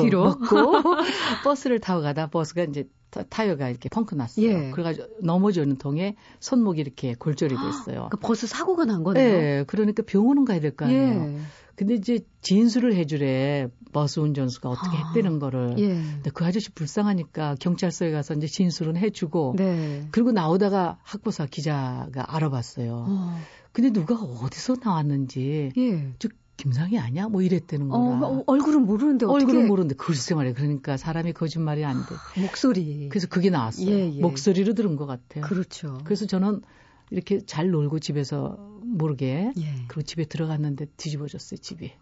뒤로? 0.00 0.24
먹고 0.24 0.46
버스를 1.44 1.80
타고 1.80 2.02
가다 2.02 2.28
버스가 2.28 2.64
이제 2.64 2.84
타- 3.10 3.22
타이어가 3.22 3.68
이렇게 3.70 3.88
펑크 3.88 4.14
났어요. 4.14 4.46
예. 4.46 4.70
그래가지고 4.70 5.06
넘어지는 5.22 5.76
통에 5.78 6.16
손목이 6.40 6.80
이렇게 6.80 7.14
골절이 7.14 7.54
됐어요. 7.54 8.08
그러니까 8.10 8.16
버스 8.18 8.46
사고가 8.46 8.84
난 8.84 9.02
거네요. 9.02 9.38
네, 9.38 9.64
그러니까 9.66 10.02
병원은 10.04 10.44
가야 10.44 10.60
될 10.60 10.74
거 10.76 10.84
아니에요. 10.86 11.02
예. 11.36 11.38
근데 11.76 11.94
이제 11.94 12.20
진술을 12.40 12.94
해주래 12.94 13.68
버스 13.92 14.18
운전수가 14.18 14.68
어떻게 14.70 14.96
아. 14.96 15.12
했다는 15.14 15.38
거를. 15.38 15.74
예. 15.78 15.88
근데 15.88 16.30
그 16.32 16.44
아저씨 16.44 16.70
불쌍하니까 16.70 17.56
경찰서에 17.60 18.10
가서 18.12 18.34
이제 18.34 18.46
진술은 18.46 18.96
해주고. 18.96 19.54
네. 19.58 20.08
그리고 20.10 20.32
나오다가 20.32 20.98
학보사 21.02 21.46
기자가 21.46 22.34
알아봤어요. 22.34 23.04
어. 23.08 23.38
근데 23.72 23.90
누가 23.90 24.14
어디서 24.14 24.76
나왔는지 24.82 25.70
예. 25.76 26.12
저 26.56 26.62
김상이 26.62 26.98
아니야? 26.98 27.28
뭐 27.28 27.42
이랬다는 27.42 27.90
어, 27.92 27.98
거라. 27.98 28.26
어, 28.26 28.44
얼굴은 28.46 28.82
모르는데 28.86 29.26
어떻게 29.26 29.44
얼굴은 29.44 29.68
모르는데 29.68 29.94
글쎄 29.94 30.34
말이야. 30.34 30.54
그러니까 30.54 30.96
사람이 30.96 31.32
거짓말이 31.32 31.84
안 31.84 32.04
돼. 32.06 32.40
목소리. 32.40 33.08
그래서 33.08 33.26
그게 33.28 33.50
나왔어요. 33.50 33.88
예, 33.88 34.12
예. 34.16 34.20
목소리로 34.20 34.74
들은 34.74 34.96
것 34.96 35.06
같아요. 35.06 35.44
그렇죠. 35.44 35.98
그래서 36.04 36.26
저는 36.26 36.62
이렇게 37.10 37.44
잘 37.44 37.70
놀고 37.70 38.00
집에서 38.00 38.56
모르게 38.82 39.52
예. 39.56 39.74
그리고 39.88 40.02
집에 40.02 40.24
들어갔는데 40.24 40.86
뒤집어졌어요 40.96 41.58
집이. 41.58 41.92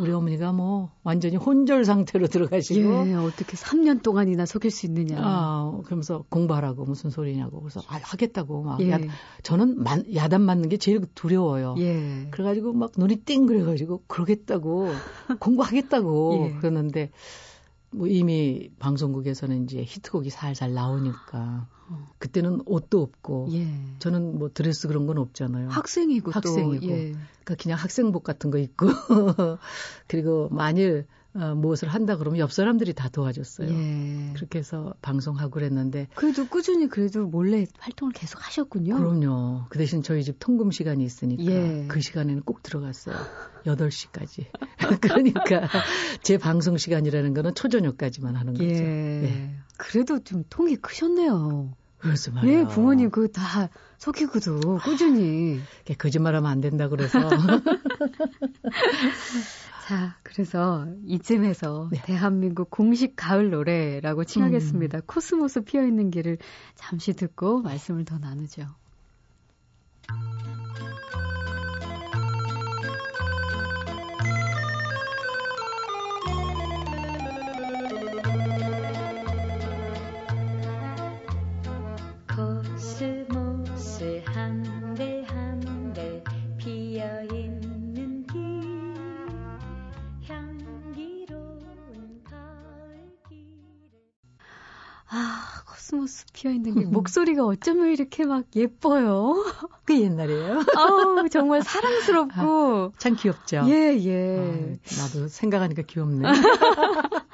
우리 0.00 0.12
어머니가 0.12 0.52
뭐 0.52 0.90
완전히 1.02 1.36
혼절 1.36 1.84
상태로 1.84 2.26
들어가시고 2.28 3.08
예, 3.08 3.14
어떻게 3.14 3.56
3년 3.56 4.02
동안이나 4.02 4.46
속일 4.46 4.70
수 4.70 4.86
있느냐. 4.86 5.18
아, 5.20 5.80
그러면서 5.84 6.24
공부하라고 6.30 6.84
무슨 6.84 7.10
소리냐고 7.10 7.60
그래서 7.60 7.80
아, 7.88 8.00
하겠다고 8.02 8.62
막 8.62 8.80
예. 8.80 8.90
야, 8.90 8.98
저는 9.42 9.82
만, 9.82 10.04
야단 10.14 10.40
맞는 10.40 10.68
게 10.68 10.78
제일 10.78 11.02
두려워요. 11.14 11.74
예. 11.78 12.28
그래 12.30 12.44
가지고 12.44 12.72
막 12.72 12.92
눈이 12.96 13.16
띵 13.24 13.46
그래 13.46 13.62
가지고 13.62 14.02
그러겠다고 14.06 14.88
공부하겠다고 15.40 16.48
예. 16.48 16.58
그러는데 16.58 17.10
뭐 17.92 18.06
이미 18.06 18.70
방송국에서는 18.78 19.64
이제 19.64 19.82
히트곡이 19.82 20.30
살살 20.30 20.74
나오니까 20.74 21.66
어. 21.88 22.08
그때는 22.18 22.62
옷도 22.66 23.02
없고 23.02 23.48
예. 23.52 23.66
저는 23.98 24.38
뭐 24.38 24.50
드레스 24.52 24.86
그런 24.86 25.06
건 25.06 25.18
없잖아요. 25.18 25.68
학생이고 25.70 26.30
학생이고. 26.30 26.86
또 26.86 26.92
예. 26.92 27.12
그러니까 27.44 27.54
그냥 27.60 27.78
학생복 27.78 28.22
같은 28.22 28.50
거 28.50 28.58
입고 28.58 28.86
그리고 30.06 30.48
만일 30.50 31.06
어, 31.34 31.54
무엇을 31.54 31.88
한다 31.88 32.16
그러면 32.16 32.40
옆 32.40 32.52
사람들이 32.52 32.92
다 32.92 33.08
도와줬어요. 33.08 33.68
예. 33.68 34.32
그렇게 34.34 34.58
해서 34.58 34.94
방송하고 35.00 35.50
그랬는데 35.50 36.08
그래도 36.16 36.46
꾸준히 36.48 36.88
그래도 36.88 37.26
몰래 37.26 37.66
활동을 37.78 38.12
계속 38.12 38.44
하셨군요. 38.44 38.96
그럼요. 38.96 39.66
그 39.68 39.78
대신 39.78 40.02
저희 40.02 40.24
집 40.24 40.36
통금 40.40 40.72
시간이 40.72 41.04
있으니까 41.04 41.44
예. 41.44 41.84
그 41.88 42.00
시간에는 42.00 42.42
꼭 42.42 42.62
들어갔어요. 42.62 43.16
8시까지. 43.64 44.46
그러니까 45.00 45.68
제 46.22 46.36
방송 46.36 46.76
시간이라는 46.76 47.32
거는 47.34 47.54
초저녁까지만 47.54 48.34
하는 48.34 48.54
거죠. 48.54 48.64
예. 48.64 48.80
네. 48.80 49.56
그래도 49.76 50.18
좀 50.24 50.42
통이 50.50 50.76
크셨네요. 50.76 51.76
그래서 51.98 52.32
말이에요. 52.32 52.60
예, 52.60 52.64
부모님 52.64 53.10
그거 53.10 53.28
다 53.28 53.68
속이고도 53.98 54.78
꾸준히. 54.78 55.60
거짓말하면 55.98 56.50
안 56.50 56.62
된다 56.62 56.88
그래서 56.88 57.28
자, 57.28 57.36
그래서 60.32 60.86
이쯤에서 61.06 61.88
네. 61.90 62.02
대한민국 62.04 62.70
공식 62.70 63.14
가을 63.16 63.50
노래라고 63.50 64.22
칭하겠습니다. 64.22 64.98
음. 64.98 65.02
코스모스 65.06 65.62
피어 65.62 65.84
있는 65.84 66.12
길을 66.12 66.38
잠시 66.76 67.14
듣고 67.14 67.62
말씀을 67.62 68.04
더 68.04 68.18
나누죠. 68.18 68.62
코스모스 96.00 96.24
피어 96.32 96.50
있는 96.50 96.74
길 96.74 96.86
목소리가 96.86 97.44
어쩌면 97.44 97.88
이렇게 97.90 98.24
막 98.24 98.44
예뻐요. 98.56 99.44
그 99.84 99.98
옛날이에요. 100.00 100.62
아우, 100.76 101.28
정말 101.28 101.62
사랑스럽고. 101.62 102.92
참 102.98 103.16
귀엽죠. 103.16 103.64
예, 103.66 103.96
예. 103.98 104.38
아, 104.38 105.02
나도 105.02 105.28
생각하니까 105.28 105.82
귀엽네. 105.82 106.28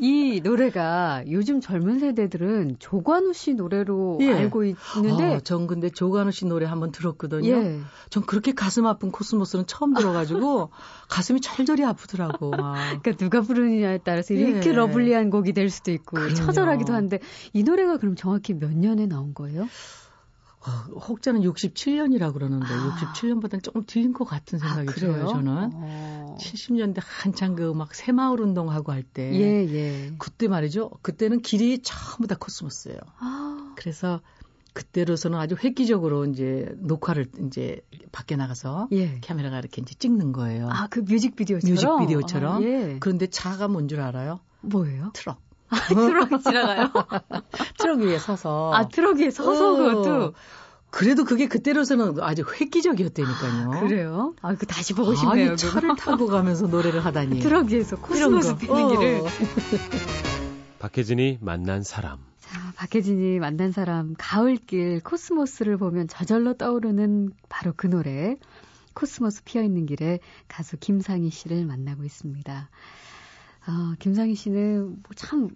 이 0.00 0.40
노래가 0.42 1.24
요즘 1.30 1.60
젊은 1.60 1.98
세대들은 1.98 2.76
조관우 2.78 3.32
씨 3.32 3.54
노래로 3.54 4.18
예. 4.20 4.32
알고 4.32 4.64
있는데 4.64 5.36
아, 5.36 5.40
전 5.40 5.66
근데 5.66 5.90
조관우 5.90 6.30
씨 6.30 6.46
노래 6.46 6.66
한번 6.66 6.92
들었거든요. 6.92 7.48
예. 7.48 7.80
전 8.10 8.24
그렇게 8.24 8.52
가슴 8.52 8.86
아픈 8.86 9.10
코스모스는 9.10 9.66
처음 9.66 9.94
들어가지고 9.94 10.70
가슴이 11.08 11.40
처절히 11.40 11.84
아프더라고. 11.84 12.50
막. 12.50 12.74
그러니까 13.02 13.12
누가 13.12 13.40
부르느냐에 13.40 13.98
따라서 13.98 14.34
이렇게 14.34 14.70
예. 14.70 14.72
lovely한 14.74 15.30
곡이 15.30 15.52
될 15.52 15.70
수도 15.70 15.90
있고 15.90 16.16
그럼요. 16.16 16.34
처절하기도 16.34 16.92
한데 16.92 17.18
이 17.52 17.62
노래가 17.62 17.96
그럼 17.98 18.16
정확히 18.16 18.54
몇 18.54 18.72
년에 18.72 19.06
나온 19.06 19.34
거예요? 19.34 19.66
어, 20.64 20.70
혹자는 21.00 21.40
67년이라 21.42 22.32
그러는데 22.32 22.64
아. 22.66 22.96
67년보다는 23.12 23.62
조금 23.62 23.84
뒤인 23.84 24.12
것 24.12 24.24
같은 24.24 24.58
생각이 24.60 24.92
들어요. 24.92 25.26
저는 25.26 25.70
어. 25.74 26.36
70년대 26.40 27.00
한창 27.04 27.54
그 27.56 27.72
막 27.74 27.94
새마을 27.94 28.40
운동하고 28.40 28.92
할 28.92 29.02
때. 29.02 29.32
예, 29.34 29.66
예. 29.74 30.12
그때 30.18 30.46
말이죠. 30.48 30.90
그때는 31.02 31.40
길이 31.42 31.80
전부 31.82 32.26
다 32.28 32.36
코스모스예요. 32.38 32.98
아, 33.18 33.74
그래서 33.76 34.20
그때로서는 34.74 35.38
아주 35.38 35.56
획기적으로 35.62 36.24
이제 36.26 36.72
녹화를 36.78 37.26
이제 37.46 37.80
밖에 38.12 38.36
나가서 38.36 38.88
예. 38.92 39.20
카메라가 39.20 39.58
이렇게 39.58 39.82
이제 39.82 39.94
찍는 39.98 40.32
거예요. 40.32 40.68
아, 40.70 40.86
그 40.88 41.00
뮤직비디오처럼? 41.00 41.72
뮤직비디오처럼. 41.74 42.56
아, 42.56 42.62
예. 42.62 42.96
그런데 43.00 43.26
차가 43.26 43.68
뭔 43.68 43.88
줄 43.88 44.00
알아요? 44.00 44.40
뭐예요? 44.60 45.10
트럭. 45.12 45.40
트럭 45.88 46.42
지나가요? 46.42 46.90
트럭 47.78 48.00
위에 48.00 48.18
서서. 48.18 48.72
아, 48.74 48.88
트럭 48.88 49.18
위에 49.18 49.30
서서 49.30 49.74
어. 49.74 49.76
그것도. 49.76 50.34
그래도 50.90 51.24
그게 51.24 51.48
그때로서는 51.48 52.20
아주 52.20 52.44
획기적이었다니까요. 52.60 53.80
그래요? 53.80 54.34
아, 54.42 54.54
그 54.54 54.66
다시 54.66 54.92
보고 54.92 55.14
싶네요. 55.14 55.50
아니. 55.50 55.56
차를 55.56 55.96
타고 55.96 56.26
가면서 56.26 56.66
노래를 56.66 57.02
하다니. 57.04 57.40
트럭 57.40 57.68
위에서 57.68 57.96
코스모스 57.96 58.52
거. 58.52 58.58
피는 58.58 58.88
길을. 58.90 59.20
어. 59.20 59.24
박혜진이 60.80 61.38
만난 61.40 61.82
사람. 61.82 62.18
자, 62.40 62.72
박혜진이 62.76 63.38
만난 63.38 63.72
사람, 63.72 64.14
가을길 64.18 65.00
코스모스를 65.02 65.78
보면 65.78 66.08
저절로 66.08 66.54
떠오르는 66.54 67.30
바로 67.48 67.72
그 67.74 67.86
노래. 67.86 68.36
코스모스 68.94 69.44
피어있는 69.44 69.86
길에 69.86 70.18
가수 70.48 70.76
김상희 70.76 71.30
씨를 71.30 71.64
만나고 71.64 72.04
있습니다. 72.04 72.68
아, 73.64 73.94
김상희 73.98 74.34
씨는 74.34 74.88
뭐 74.88 75.00
참, 75.14 75.48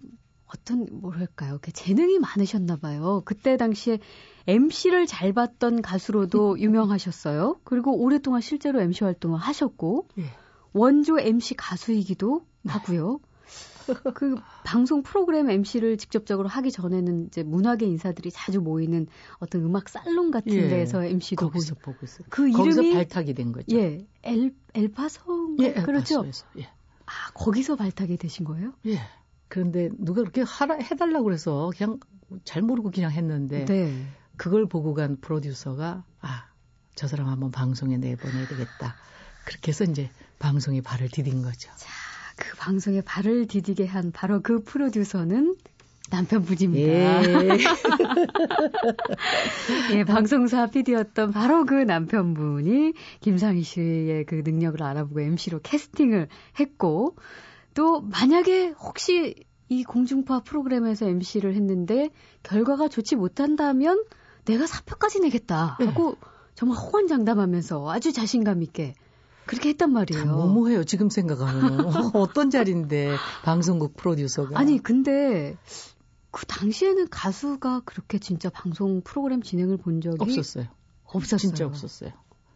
어떤, 0.45 0.87
뭐랄까요. 0.91 1.59
그 1.61 1.71
재능이 1.71 2.19
많으셨나 2.19 2.77
봐요. 2.77 3.21
그때 3.25 3.57
당시에 3.57 3.99
MC를 4.47 5.05
잘 5.05 5.33
봤던 5.33 5.81
가수로도 5.81 6.59
유명하셨어요. 6.61 7.59
그리고 7.63 7.97
오랫동안 7.97 8.41
실제로 8.41 8.79
MC 8.81 9.03
활동을 9.03 9.39
하셨고, 9.39 10.07
예. 10.19 10.23
원조 10.73 11.19
MC 11.19 11.55
가수이기도 11.55 12.45
하고요. 12.65 13.19
그 14.13 14.35
방송 14.65 15.01
프로그램 15.01 15.49
MC를 15.49 15.97
직접적으로 15.97 16.49
하기 16.49 16.71
전에는 16.71 17.27
이제 17.27 17.43
문화계 17.43 17.85
인사들이 17.85 18.31
자주 18.31 18.59
모이는 18.59 19.07
어떤 19.39 19.63
음악 19.63 19.87
살롱 19.87 20.31
같은 20.31 20.51
예. 20.51 20.67
데서 20.67 21.05
MC도 21.05 21.47
거기서 21.47 21.75
보고 21.75 21.93
보고 21.93 22.05
있어요. 22.05 22.27
그 22.29 22.51
거기서 22.51 22.81
이름이 22.81 22.95
발탁이 22.95 23.33
된 23.33 23.51
거죠. 23.53 23.77
예, 23.77 24.05
엘 24.23 24.53
엘파성 24.73 25.57
예, 25.59 25.73
그렇죠. 25.73 26.15
엘파소에서. 26.15 26.45
예. 26.59 26.69
아, 27.07 27.31
거기서 27.33 27.75
발탁이 27.75 28.17
되신 28.17 28.45
거예요? 28.45 28.73
예. 28.85 28.99
그런데 29.47 29.89
누가 29.97 30.21
그렇게 30.21 30.41
하라, 30.41 30.75
해달라고 30.75 31.23
그래서 31.23 31.71
그냥 31.75 31.99
잘 32.43 32.61
모르고 32.61 32.91
그냥 32.91 33.11
했는데 33.11 33.65
네. 33.65 34.05
그걸 34.35 34.67
보고 34.67 34.93
간 34.93 35.17
프로듀서가 35.19 36.03
아, 36.21 36.45
저 36.95 37.07
사람 37.07 37.27
한번 37.27 37.51
방송에 37.51 37.97
내보내야 37.97 38.47
되겠다. 38.47 38.95
그렇게 39.45 39.69
해서 39.69 39.85
이제 39.85 40.09
방송에 40.39 40.81
발을 40.81 41.09
디딘 41.09 41.41
거죠. 41.41 41.69
자, 41.77 41.89
그 42.35 42.55
방송에 42.57 43.01
발을 43.01 43.47
디디게 43.47 43.85
한 43.85 44.11
바로 44.11 44.41
그 44.41 44.63
프로듀서는 44.63 45.55
남편분입니다. 46.09 46.83
예. 46.83 47.57
예, 49.93 50.03
방송사 50.03 50.67
PD였던 50.67 51.31
바로 51.31 51.65
그 51.65 51.73
남편분이 51.73 52.93
김상희 53.21 53.63
씨의 53.63 54.25
그 54.25 54.41
능력을 54.45 54.81
알아보고 54.81 55.21
MC로 55.21 55.59
캐스팅을 55.61 56.27
했고, 56.59 57.15
또 57.73 58.01
만약에 58.01 58.69
혹시 58.69 59.35
이 59.69 59.83
공중파 59.83 60.41
프로그램에서 60.41 61.07
MC를 61.07 61.55
했는데 61.55 62.09
결과가 62.43 62.87
좋지 62.87 63.15
못한다면 63.15 64.03
내가 64.45 64.65
사표까지 64.65 65.19
내겠다 65.19 65.77
하고 65.79 66.15
정말 66.55 66.77
호언장담하면서 66.77 67.91
아주 67.91 68.13
자신감 68.13 68.63
있게 68.63 68.93
그렇게 69.45 69.69
했단 69.69 69.91
말이에요. 69.91 70.23
참 70.23 70.31
너무해요. 70.31 70.83
지금 70.83 71.09
생각하면 71.09 71.85
어떤 72.15 72.49
자리인데 72.49 73.15
방송국 73.43 73.95
프로듀서가 73.95 74.59
아니 74.59 74.77
근데 74.77 75.55
그 76.31 76.45
당시에는 76.45 77.07
가수가 77.09 77.81
그렇게 77.85 78.19
진짜 78.19 78.49
방송 78.49 79.01
프로그램 79.01 79.41
진행을 79.41 79.77
본 79.77 80.01
적이 80.01 80.17
없었어요. 80.19 80.65
없었어요. 81.05 81.37
진짜 81.37 81.65
없었어요. 81.65 82.11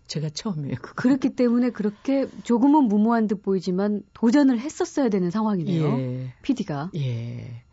제가 0.08 0.30
처음이에요. 0.30 0.76
그거. 0.82 0.94
그렇기 0.96 1.36
때문에 1.36 1.70
그렇게 1.70 2.28
조금은 2.44 2.84
무모한 2.86 3.28
듯 3.28 3.42
보이지만 3.42 4.04
도전을 4.14 4.60
했었어야 4.60 5.08
되는 5.10 5.32
상황이네요. 5.32 5.86
예. 6.00 6.34
PD가. 6.42 6.92
예. 6.96 7.64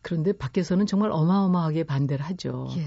그런데 0.00 0.32
밖에서는 0.32 0.86
정말 0.86 1.10
어마어마하게 1.12 1.84
반대를 1.84 2.24
하죠. 2.24 2.68
예. 2.78 2.86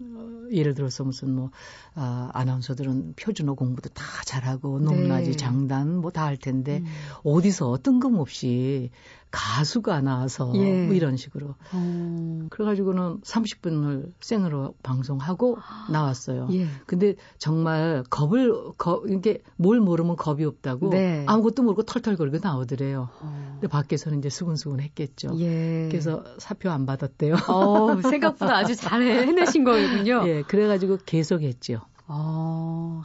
어, 0.00 0.46
예를 0.52 0.74
들어서 0.74 1.02
무슨 1.02 1.34
뭐 1.34 1.50
아, 1.96 2.30
아나운서들은 2.32 3.14
표준어 3.16 3.54
공부도 3.54 3.88
다 3.88 4.04
잘하고 4.24 4.78
높낮이 4.78 5.32
네. 5.32 5.36
장단 5.36 5.96
뭐 5.96 6.12
다 6.12 6.24
할 6.24 6.36
텐데 6.36 6.78
음. 6.78 6.86
어디서 7.24 7.78
뜬금없이 7.82 8.90
가수가 9.30 10.00
나와서 10.00 10.52
예. 10.54 10.86
뭐 10.86 10.94
이런 10.94 11.16
식으로 11.16 11.54
어. 11.72 12.46
그래가지고는 12.50 13.20
30분을 13.20 14.12
생으로 14.20 14.74
방송하고 14.82 15.58
나왔어요. 15.90 16.48
예. 16.52 16.66
근데 16.86 17.14
정말 17.38 18.04
겁을 18.08 18.72
겁 18.78 19.08
이게 19.10 19.42
뭘 19.56 19.80
모르면 19.80 20.16
겁이 20.16 20.44
없다고 20.44 20.90
네. 20.90 21.24
아무것도 21.26 21.62
모르고 21.62 21.82
털털거리고 21.82 22.38
나오더래요. 22.42 23.10
어. 23.20 23.48
근데 23.52 23.68
밖에서는 23.68 24.18
이제 24.18 24.30
수근수근 24.30 24.80
했겠죠. 24.80 25.28
예. 25.38 25.88
그래서 25.90 26.24
사표 26.38 26.70
안 26.70 26.86
받았대요. 26.86 27.34
어, 27.48 28.00
생각보다 28.00 28.56
아주 28.56 28.74
잘 28.76 29.02
해내신 29.02 29.64
거군요. 29.64 30.22
예, 30.28 30.42
그래가지고 30.42 30.98
계속 31.04 31.42
했죠. 31.42 31.80
어, 32.06 33.02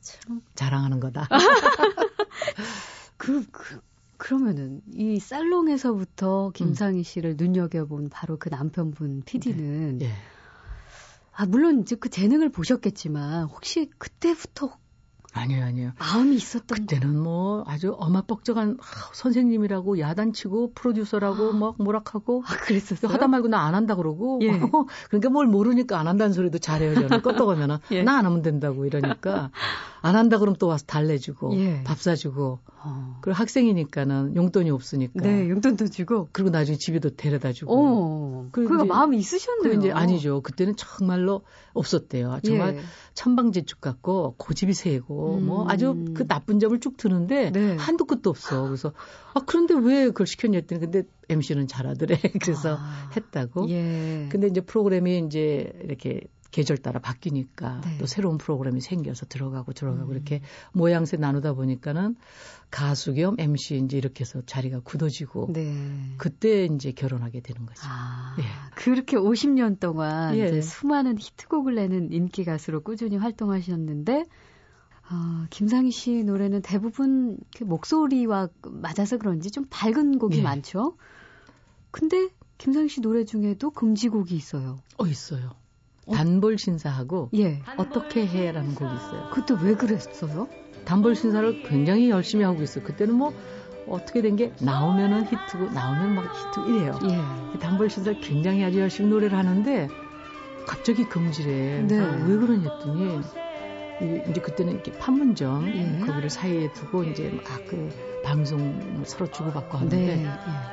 참. 0.00 0.40
자랑하는 0.54 1.00
거다. 1.00 1.28
그, 3.18 3.44
그, 3.50 3.80
그러면은, 4.18 4.82
이 4.94 5.18
살롱에서부터 5.20 6.50
김상희 6.54 7.02
씨를 7.02 7.36
눈여겨본 7.38 8.10
바로 8.10 8.36
그 8.38 8.48
남편분 8.50 9.22
PD는, 9.24 10.00
예. 10.02 10.12
아, 11.32 11.46
물론 11.46 11.80
이제 11.80 11.96
그 11.96 12.08
재능을 12.10 12.50
보셨겠지만, 12.50 13.44
혹시 13.44 13.88
그때부터 13.98 14.76
아니요, 15.34 15.62
아니요. 15.64 15.92
마음이 15.98 16.34
있었던 16.34 16.86
그때는 16.86 17.16
뭐 17.16 17.62
아주 17.68 17.94
어마뻑적한 17.98 18.78
아, 18.80 19.10
선생님이라고 19.12 20.00
야단치고 20.00 20.72
프로듀서라고 20.74 21.52
막 21.52 21.76
뭐락하고 21.78 22.42
아, 22.44 22.56
그랬었어요? 22.64 23.12
하다 23.12 23.28
말고 23.28 23.46
나 23.48 23.58
안 23.68 23.74
한다 23.74 23.94
그러고 23.94 24.40
예. 24.42 24.48
그러니까 25.10 25.28
뭘 25.30 25.46
모르니까 25.46 25.98
안 26.00 26.08
한다는 26.08 26.32
소리도 26.32 26.58
잘해요 26.58 26.94
저는 26.94 27.08
껐다가면은 27.22 27.78
예. 27.92 28.02
나안 28.02 28.24
하면 28.24 28.40
된다고 28.42 28.86
이러니까 28.86 29.50
안 30.00 30.16
한다 30.16 30.38
그러면 30.38 30.56
또 30.58 30.66
와서 30.66 30.84
달래주고 30.86 31.56
예. 31.58 31.82
밥 31.84 32.00
사주고 32.00 32.58
어. 32.84 33.18
그리고 33.20 33.36
학생이니까는 33.36 34.36
용돈이 34.36 34.70
없으니까 34.70 35.20
네, 35.20 35.48
용돈도 35.50 35.88
주고. 35.88 36.28
그리고 36.32 36.50
나중에 36.50 36.78
집에도 36.78 37.10
데려다주고 37.10 37.72
어, 37.74 38.48
그 38.52 38.64
이제- 38.64 38.84
마음이 38.84 39.16
있으셨네요. 39.18 39.72
그 39.72 39.78
이제 39.78 39.90
아니죠 39.92 40.40
그때는 40.42 40.76
정말로 40.76 41.42
없었대요 41.74 42.38
정말 42.44 42.76
예. 42.76 42.80
천방지축 43.14 43.80
같고 43.80 44.34
고집이 44.38 44.74
세고 44.74 45.38
뭐 45.40 45.62
음. 45.64 45.68
아주 45.70 46.04
그 46.14 46.26
나쁜 46.26 46.60
점을 46.60 46.78
쭉 46.80 46.96
드는데 46.96 47.50
네. 47.50 47.76
한도 47.76 48.04
끝도 48.04 48.30
없어. 48.30 48.62
그래서 48.64 48.92
아 49.34 49.40
그런데 49.44 49.74
왜 49.74 50.06
그걸 50.06 50.26
시켰냐 50.26 50.58
했더니 50.58 50.80
근데 50.80 51.02
MC는 51.28 51.66
잘하더래. 51.66 52.16
그래서 52.42 52.76
아, 52.78 53.10
했다고. 53.16 53.68
예. 53.70 54.28
근데 54.30 54.46
이제 54.46 54.60
프로그램이 54.60 55.18
이제 55.26 55.72
이렇게 55.84 56.20
계절 56.50 56.78
따라 56.78 56.98
바뀌니까 57.00 57.80
네. 57.84 57.98
또 57.98 58.06
새로운 58.06 58.38
프로그램이 58.38 58.80
생겨서 58.80 59.26
들어가고 59.26 59.72
들어가고 59.72 60.10
음. 60.10 60.14
이렇게 60.14 60.40
모양새 60.72 61.16
나누다 61.16 61.52
보니까는 61.52 62.16
가수 62.70 63.12
겸 63.14 63.36
MC 63.38 63.76
이제 63.76 63.98
이렇게 63.98 64.22
해서 64.22 64.40
자리가 64.44 64.80
굳어지고 64.80 65.48
네. 65.52 66.14
그때 66.16 66.64
이제 66.64 66.92
결혼하게 66.92 67.40
되는 67.40 67.66
거죠. 67.66 67.82
아, 67.84 68.36
예. 68.38 68.44
그렇게 68.76 69.16
50년 69.16 69.78
동안 69.78 70.36
예. 70.36 70.46
이제 70.46 70.62
수많은 70.62 71.18
히트곡을 71.18 71.74
내는 71.74 72.12
인기 72.12 72.44
가수로 72.44 72.82
꾸준히 72.82 73.16
활동하셨는데, 73.16 74.24
어, 75.10 75.46
김상희 75.50 75.90
씨 75.90 76.24
노래는 76.24 76.62
대부분 76.62 77.38
그 77.56 77.64
목소리와 77.64 78.48
맞아서 78.62 79.16
그런지 79.16 79.50
좀 79.50 79.66
밝은 79.70 80.18
곡이 80.18 80.38
예. 80.38 80.42
많죠. 80.42 80.96
근데 81.90 82.28
김상희 82.58 82.88
씨 82.88 83.00
노래 83.00 83.24
중에도 83.24 83.70
금지곡이 83.70 84.34
있어요. 84.34 84.78
어 84.98 85.06
있어요. 85.06 85.52
단볼 86.12 86.58
신사하고 86.58 87.30
예. 87.36 87.60
어떻게 87.76 88.26
해라는 88.26 88.74
곡이 88.74 88.94
있어요. 88.94 89.28
그때 89.32 89.54
왜 89.62 89.74
그랬어요? 89.74 90.48
단벌 90.84 91.14
신사를 91.14 91.62
굉장히 91.64 92.08
열심히 92.10 92.44
하고 92.44 92.62
있어요. 92.62 92.84
그때는 92.84 93.14
뭐 93.14 93.32
어떻게 93.88 94.20
된 94.22 94.36
게 94.36 94.52
나오면은 94.60 95.24
히트고 95.26 95.70
나오면 95.72 96.14
막 96.14 96.24
히트 96.24 96.68
이래요. 96.70 96.98
예. 97.04 97.58
단벌 97.58 97.90
신사 97.90 98.12
굉장히 98.20 98.64
아주 98.64 98.80
열심히 98.80 99.10
노래를 99.10 99.36
하는데 99.36 99.88
갑자기 100.66 101.04
금지래. 101.04 101.82
네. 101.86 101.98
왜 101.98 102.36
그러냐 102.36 102.70
했더니 102.70 103.20
이- 104.00 104.30
이제 104.30 104.40
그때는 104.40 104.74
이렇게 104.74 104.92
판문점 104.92 105.66
예. 105.68 106.06
거기를 106.06 106.30
사이에 106.30 106.72
두고 106.72 107.04
이제 107.04 107.30
막 107.44 107.58
그 107.68 107.88
방송 108.24 109.02
서로 109.06 109.30
주고받고 109.30 109.78
하는데 109.78 109.96
네. 109.96 110.24
예. 110.24 110.28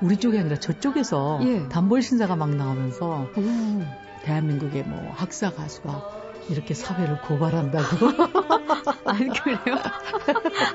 우리 0.05 0.17
쪽이 0.17 0.37
아니라 0.37 0.57
저쪽에서 0.57 1.39
예. 1.43 1.67
단벌 1.69 2.01
신사가 2.01 2.35
막 2.35 2.49
나오면서 2.55 3.27
오. 3.35 3.81
대한민국의 4.25 4.83
뭐 4.83 5.11
학사 5.15 5.51
가수가 5.51 6.25
이렇게 6.49 6.73
사회를 6.73 7.21
고발한다고 7.21 8.07
아니, 9.05 9.27
그래요? 9.29 9.57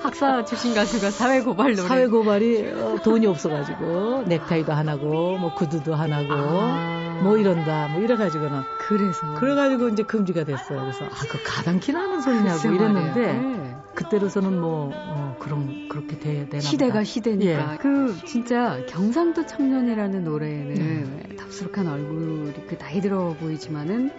학사 0.03 0.45
출신 0.45 0.75
가수가 0.75 1.11
사회 1.11 1.41
고발 1.43 1.75
노래. 1.75 1.87
사회 1.89 2.07
고발이 2.07 2.69
어, 2.73 2.97
돈이 3.03 3.27
없어가지고 3.27 4.25
넥타이도 4.27 4.73
하나고 4.73 5.39
뭐 5.39 5.55
구두도 5.55 5.95
하나고 5.95 6.29
아. 6.33 7.21
뭐 7.23 7.37
이런다 7.37 7.89
뭐 7.89 8.01
이래가지고는 8.03 8.63
그래서. 8.89 9.35
그래가지고 9.35 9.89
이제 9.91 10.03
금지가 10.03 10.45
됐어요. 10.45 10.81
그래서 10.81 11.05
아 11.05 11.09
그 11.29 11.39
가당키나 11.45 12.01
하는 12.01 12.21
소리냐고 12.21 12.69
이랬는데. 12.69 13.33
네. 13.33 13.70
그때로서는 13.95 14.61
뭐 14.61 14.91
어, 14.95 15.37
그런 15.39 15.89
그렇게 15.89 16.19
돼, 16.19 16.49
되나 16.49 16.61
시대가 16.61 16.93
보다. 16.95 17.05
시대니까. 17.05 17.73
예. 17.75 17.77
그 17.79 18.17
진짜 18.25 18.85
경상도 18.89 19.47
청년이라는 19.47 20.25
노래에는 20.25 21.37
답스룩한 21.37 21.89
얼굴이 21.89 22.53
그 22.69 22.79
나이 22.79 23.01
들어 23.01 23.35
보이지만은 23.41 24.11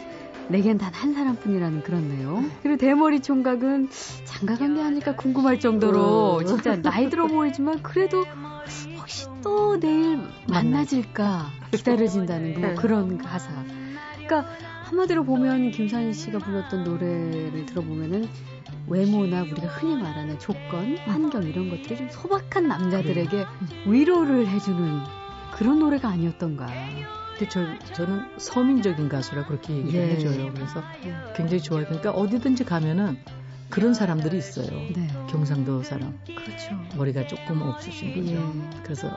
내겐 0.49 0.77
단 0.77 0.91
한 0.93 1.13
사람뿐이라는 1.13 1.84
그런 1.84 2.10
내용. 2.10 2.49
그리고 2.62 2.77
대머리 2.77 3.21
총각은 3.21 3.89
장가 4.25 4.55
간 4.57 4.75
게 4.75 4.81
아닐까 4.81 5.15
궁금할 5.15 5.60
정도로 5.60 5.99
어. 6.36 6.43
진짜 6.43 6.75
나이 6.81 7.10
들어 7.10 7.27
보이지만 7.27 7.81
그래도 7.81 8.25
혹시 8.97 9.25
또 9.41 9.79
내일 9.79 10.19
만나질까 10.49 11.45
기다려진다는 11.71 12.60
뭐 12.60 12.69
네. 12.69 12.75
그런 12.75 13.17
가사. 13.17 13.49
그러니까 14.25 14.45
한마디로 14.84 15.23
보면 15.23 15.71
김산희 15.71 16.13
씨가 16.13 16.39
불렀던 16.39 16.84
노래를 16.84 17.65
들어보면은 17.65 18.27
외모나 18.88 19.43
우리가 19.43 19.67
흔히 19.67 20.01
말하는 20.01 20.39
조건, 20.39 20.97
환경 20.99 21.43
이런 21.43 21.69
것들이 21.69 21.97
좀 21.97 22.10
소박한 22.10 22.67
남자들에게 22.67 23.45
위로를 23.86 24.47
해주는 24.47 25.01
그런 25.53 25.79
노래가 25.79 26.10
아니었던가. 26.10 26.67
근데 27.38 27.49
저, 27.49 27.93
저는 27.93 28.38
서민적인 28.38 29.10
가수라 29.10 29.45
그렇게 29.45 29.75
얘기를 29.75 29.99
예. 29.99 30.13
해줘요. 30.13 30.53
그래서 30.53 30.84
굉장히 31.36 31.62
좋아요. 31.62 31.86
그러니까 31.86 32.12
어디든지 32.12 32.65
가면은 32.65 33.17
그런 33.69 33.93
사람들이 33.93 34.38
있어요. 34.38 34.67
네, 34.67 35.07
경상도 35.29 35.81
사람. 35.84 36.19
그렇죠. 36.25 36.77
머리가 36.97 37.25
조금 37.27 37.62
없으신 37.62 38.15
거죠. 38.15 38.36
예. 38.36 38.84
그래서 38.84 39.15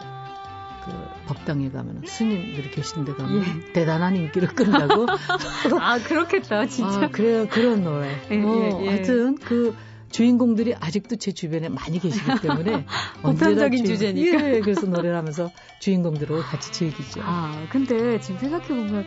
그 0.85 0.93
법당에 1.27 1.71
가면 1.71 2.03
스님들이 2.07 2.71
계신 2.71 3.05
데 3.05 3.13
가면 3.15 3.43
예. 3.43 3.73
대단한 3.73 4.17
인기를 4.17 4.49
끈다고 4.49 5.07
아 5.81 5.99
그렇겠다, 5.99 6.67
진짜. 6.67 7.05
아, 7.05 7.09
그래요 7.09 7.47
그런 7.51 7.83
노래 7.83 8.09
예, 8.31 8.43
어, 8.43 8.79
예, 8.81 8.85
예. 8.85 8.89
하여튼 8.91 9.37
그 9.39 9.75
주인공들이 10.11 10.75
아직도 10.79 11.17
제 11.17 11.33
주변에 11.33 11.69
많이 11.69 11.99
계시기 11.99 12.41
때문에 12.41 12.87
보편적인 13.23 13.85
주인- 13.85 13.97
주제니까. 13.97 14.55
예, 14.57 14.61
그래서 14.61 14.87
노래를 14.87 15.17
하면서 15.17 15.51
주인공들하고 15.81 16.43
같이 16.43 16.71
즐기죠 16.71 17.21
아, 17.25 17.67
근데 17.71 18.21
지금 18.21 18.39
생각해 18.39 18.69
보면 18.69 19.07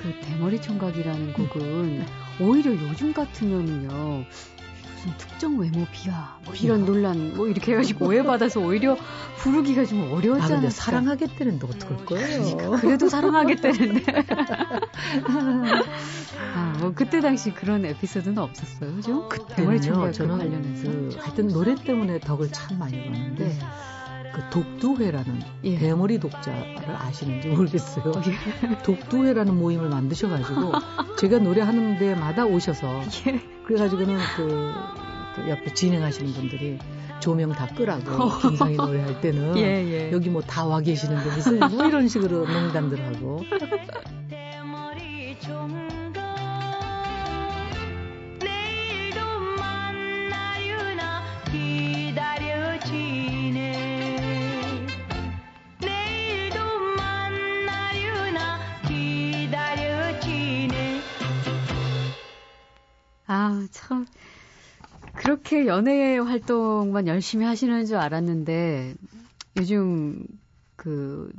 그 0.00 0.14
대머리 0.22 0.60
총각이라는 0.60 1.32
곡은 1.34 2.04
오히려 2.40 2.70
요즘 2.72 3.12
같으면요. 3.12 4.24
무슨 5.06 5.18
특정 5.18 5.58
외모 5.58 5.86
비하, 5.92 6.36
뭐 6.44 6.54
이런 6.54 6.84
논란, 6.84 7.36
뭐 7.36 7.46
이렇게 7.46 7.72
해가지고 7.72 8.06
오해받아서 8.06 8.60
오히려 8.60 8.96
부르기가 9.38 9.84
좀아 9.84 10.12
어려웠잖아요. 10.12 10.60
근데 10.60 10.70
사랑하겠다는데 10.70 11.66
어떡할 11.66 12.04
거예요 12.04 12.70
그래도 12.80 13.08
사랑하겠다는데. 13.08 14.04
아, 16.54 16.76
뭐 16.80 16.92
그때 16.94 17.20
당시 17.20 17.52
그런 17.52 17.84
에피소드는 17.84 18.38
없었어요, 18.38 19.00
좀? 19.00 19.28
대머리 19.54 19.78
그때는요 19.78 20.12
저는 20.12 20.38
관련해서. 20.38 20.82
그 20.82 21.16
하여튼 21.20 21.48
노래 21.48 21.74
때문에 21.74 22.18
덕을 22.20 22.50
참 22.50 22.78
많이 22.78 23.02
봤는데 23.04 23.44
네. 23.44 23.58
그 24.34 24.42
독두회라는 24.50 25.40
예. 25.64 25.78
대머리 25.78 26.18
독자를 26.18 26.94
아시는지 26.98 27.48
모르겠어요. 27.48 28.12
독두회라는 28.84 29.56
모임을 29.56 29.88
만드셔가지고 29.88 30.72
제가 31.18 31.38
노래하는 31.38 31.98
데마다 31.98 32.44
오셔서 32.44 33.02
예. 33.28 33.55
그래가지고는 33.66 34.16
그, 34.36 34.72
그 35.34 35.48
옆에 35.50 35.72
진행하시는 35.74 36.32
분들이 36.32 36.78
조명 37.20 37.52
다 37.52 37.66
끄라고 37.74 38.38
김상희 38.38 38.76
노래할 38.76 39.20
때는 39.20 39.56
예, 39.58 39.62
예. 39.62 40.12
여기 40.12 40.28
뭐 40.30 40.42
다 40.42 40.64
와 40.66 40.80
계시는데 40.80 41.30
무슨 41.30 41.58
뭐 41.58 41.84
이런 41.86 42.08
식으로 42.08 42.46
농담들 42.46 43.04
하고 43.04 43.42
아, 63.46 63.66
참. 63.70 64.06
그렇게 65.14 65.66
연애 65.66 66.18
활동만 66.18 67.06
열심히 67.06 67.46
하시는 67.46 67.86
줄 67.86 67.96
알았는데, 67.96 68.94
요즘, 69.56 70.26
그, 70.74 71.32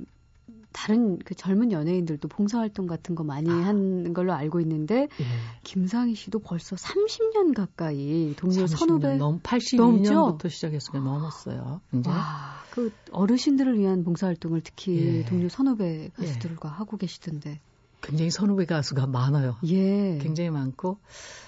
다른 0.72 1.18
그 1.20 1.34
젊은 1.34 1.72
연예인들도 1.72 2.28
봉사활동 2.28 2.88
같은 2.88 3.16
거 3.16 3.24
많이 3.24 3.50
하는 3.50 4.14
걸로 4.14 4.34
알고 4.34 4.60
있는데, 4.62 5.08
예. 5.20 5.26
김상희 5.64 6.16
씨도 6.16 6.40
벌써 6.40 6.76
30년 6.76 7.56
가까이 7.56 8.36
동료 8.38 8.54
30년 8.54 8.68
선후배. 8.78 9.18
넘 9.18 9.42
넘죠? 9.76 10.38
82년부터 10.38 10.50
시작했으니까 10.50 11.00
넘었어요. 11.00 11.82
이제 11.94 12.10
와, 12.10 12.62
그 12.72 12.94
어르신들을 13.12 13.80
위한 13.80 14.04
봉사활동을 14.04 14.62
특히 14.62 15.20
예. 15.20 15.26
동료 15.26 15.50
선후배 15.50 16.12
가수들과 16.16 16.70
하고 16.70 16.98
계시던데. 16.98 17.60
굉장히 18.02 18.32
선후배 18.32 18.66
가수가 18.66 19.08
많아요. 19.08 19.58
예. 19.66 20.18
굉장히 20.20 20.50
많고 20.50 21.00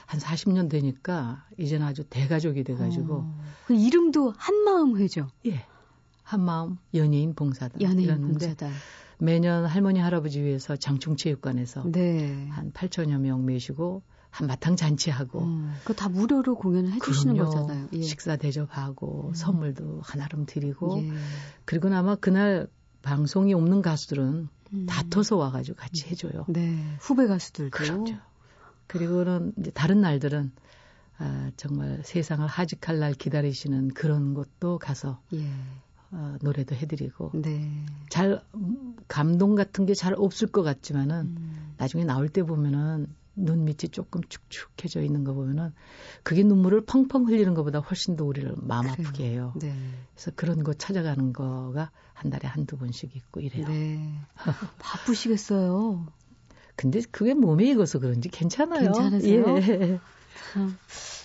한 0.06 0.20
40년 0.20 0.70
되니까 0.70 1.46
이제는 1.58 1.86
아주 1.86 2.04
대가족이 2.04 2.64
돼가지고 2.64 3.14
어, 3.16 3.42
그 3.68 3.76
이름도 3.76 4.34
한마음 4.38 4.98
회죠. 4.98 5.30
예 5.46 5.66
한마음 6.24 6.78
연예인 6.94 7.34
봉사단 7.34 7.82
연예인 7.82 8.00
이랬는데 8.02 8.48
봉사단. 8.48 8.72
매년 9.20 9.66
할머니 9.66 10.00
할아버지 10.00 10.42
위해서 10.42 10.76
장충체육관에서 10.76 11.84
네. 11.92 12.48
한 12.50 12.72
8천여 12.72 13.20
명 13.20 13.46
모시고 13.46 14.02
한바탕 14.30 14.76
잔치하고 14.76 15.40
어, 15.42 15.72
그거 15.82 15.94
다 15.94 16.08
무료로 16.08 16.56
공연을 16.56 16.94
해주시는 16.94 17.34
그럼요. 17.34 17.52
거잖아요. 17.52 17.88
예. 17.94 18.02
식사 18.02 18.36
대접하고 18.36 19.30
음. 19.30 19.34
선물도 19.34 20.02
하나름 20.04 20.46
드리고 20.46 21.02
예. 21.04 21.12
그리고 21.66 21.94
아마 21.94 22.16
그날 22.16 22.68
방송이 23.02 23.54
없는 23.54 23.82
가수들은 23.82 24.50
음. 24.74 24.86
다퉈서 24.88 25.38
와가지고 25.38 25.78
같이 25.78 26.08
해줘요. 26.10 26.46
네. 26.48 26.96
후배 27.00 27.28
가수들도. 27.28 27.72
그렇죠. 27.72 28.18
그리고는 28.88 29.54
이제 29.60 29.72
다른 29.72 30.02
날들은 30.02 30.52
아, 31.18 31.52
정말 31.58 32.02
세상을 32.04 32.46
하직할 32.48 33.00
날 33.00 33.14
기다리시는 33.14 33.90
그런 33.90 34.34
곳도 34.34 34.80
가서 34.80 35.22
예. 35.34 35.46
어, 36.12 36.38
노래도 36.42 36.76
해드리고 36.76 37.32
네. 37.36 37.86
잘 38.10 38.42
음, 38.56 38.96
감동 39.08 39.56
같은 39.56 39.86
게 39.86 39.94
잘 39.94 40.14
없을 40.18 40.48
것 40.48 40.64
같지만은 40.64 41.26
음. 41.38 41.74
나중에 41.78 42.04
나올 42.06 42.30
때 42.30 42.42
보면은 42.44 43.08
눈 43.44 43.66
밑이 43.66 43.90
조금 43.92 44.22
축축해져 44.28 45.02
있는 45.02 45.24
거 45.24 45.34
보면은 45.34 45.74
그게 46.24 46.44
눈물을 46.44 46.86
펑펑 46.86 47.28
흘리는 47.28 47.54
것보다 47.54 47.80
훨씬 47.80 48.16
더 48.16 48.26
우리를 48.26 48.54
마음 48.58 48.84
그래요. 48.84 48.96
아프게 49.00 49.24
해요. 49.30 49.54
네. 49.58 49.76
그래서 50.14 50.32
그런 50.36 50.64
곳 50.64 50.78
찾아가는 50.78 51.34
거가 51.34 51.92
한 52.14 52.30
달에 52.30 52.48
한두 52.48 52.78
번씩 52.78 53.16
있고 53.16 53.40
이래요. 53.40 53.68
네. 53.68 54.14
바쁘시겠어요. 54.80 56.08
근데 56.76 57.02
그게 57.12 57.34
몸에 57.34 57.70
익어서 57.70 58.00
그런지 58.00 58.30
괜찮아요. 58.30 58.92
괜찮으세요? 58.92 59.58
예. 59.58 60.00
참, 60.54 60.78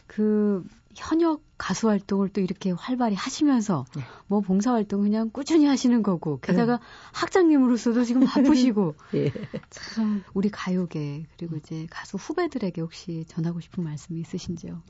그 0.07 0.65
현역 0.97 1.43
가수 1.59 1.89
활동을 1.89 2.29
또 2.29 2.41
이렇게 2.41 2.71
활발히 2.71 3.15
하시면서 3.15 3.85
네. 3.97 4.03
뭐 4.27 4.41
봉사 4.41 4.73
활동 4.73 5.03
그냥 5.03 5.31
꾸준히 5.31 5.67
하시는 5.67 6.03
거고 6.03 6.41
게다가 6.41 6.81
학장님으로서도 7.13 8.05
지금 8.05 8.23
바쁘시고 8.27 8.95
예. 9.15 9.33
참 9.71 10.23
우리 10.35 10.51
가요계 10.51 11.27
그리고 11.37 11.57
이제 11.57 11.87
가수 11.91 12.17
후배들에게 12.17 12.81
혹시 12.81 13.25
전하고 13.29 13.61
싶은 13.61 13.85
말씀이 13.85 14.21
있으신지요? 14.21 14.83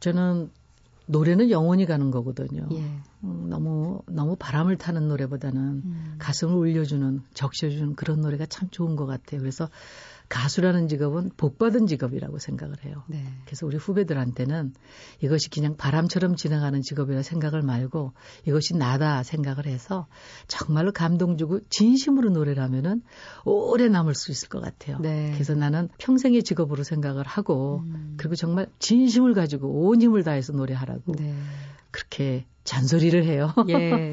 저는 0.00 0.50
노래는 1.06 1.50
영원히 1.50 1.86
가는 1.86 2.10
거거든요. 2.10 2.68
예. 2.72 2.82
음, 3.22 3.46
너무 3.48 4.02
너무 4.08 4.36
바람을 4.36 4.76
타는 4.76 5.08
노래보다는 5.08 5.60
음. 5.60 6.14
가슴을 6.18 6.54
울려주는 6.54 7.22
적셔주는 7.32 7.94
그런 7.94 8.20
노래가 8.20 8.46
참 8.46 8.68
좋은 8.70 8.96
것 8.96 9.06
같아요. 9.06 9.40
그래서 9.40 9.68
가수라는 10.28 10.88
직업은 10.88 11.30
복 11.36 11.58
받은 11.58 11.86
직업이라고 11.86 12.38
생각을 12.38 12.84
해요. 12.84 13.04
네. 13.06 13.24
그래서 13.44 13.66
우리 13.66 13.76
후배들한테는 13.76 14.74
이것이 15.20 15.50
그냥 15.50 15.76
바람처럼 15.76 16.36
지나가는 16.36 16.80
직업이라 16.82 17.22
생각을 17.22 17.62
말고 17.62 18.12
이것이 18.46 18.76
나다 18.76 19.22
생각을 19.22 19.66
해서 19.66 20.06
정말로 20.48 20.92
감동 20.92 21.36
주고 21.36 21.60
진심으로 21.68 22.30
노래를 22.30 22.62
하면은 22.64 23.02
오래 23.44 23.88
남을 23.88 24.14
수 24.14 24.32
있을 24.32 24.48
것 24.48 24.60
같아요. 24.60 24.98
네. 24.98 25.30
그래서 25.34 25.54
나는 25.54 25.88
평생의 25.98 26.42
직업으로 26.42 26.82
생각을 26.82 27.24
하고 27.26 27.82
음. 27.86 28.14
그리고 28.16 28.34
정말 28.34 28.66
진심을 28.78 29.34
가지고 29.34 29.86
온 29.86 30.02
힘을 30.02 30.24
다해서 30.24 30.52
노래하라고 30.52 31.14
네. 31.14 31.34
그렇게 31.90 32.46
잔소리를 32.64 33.24
해요. 33.24 33.54
예. 33.68 34.12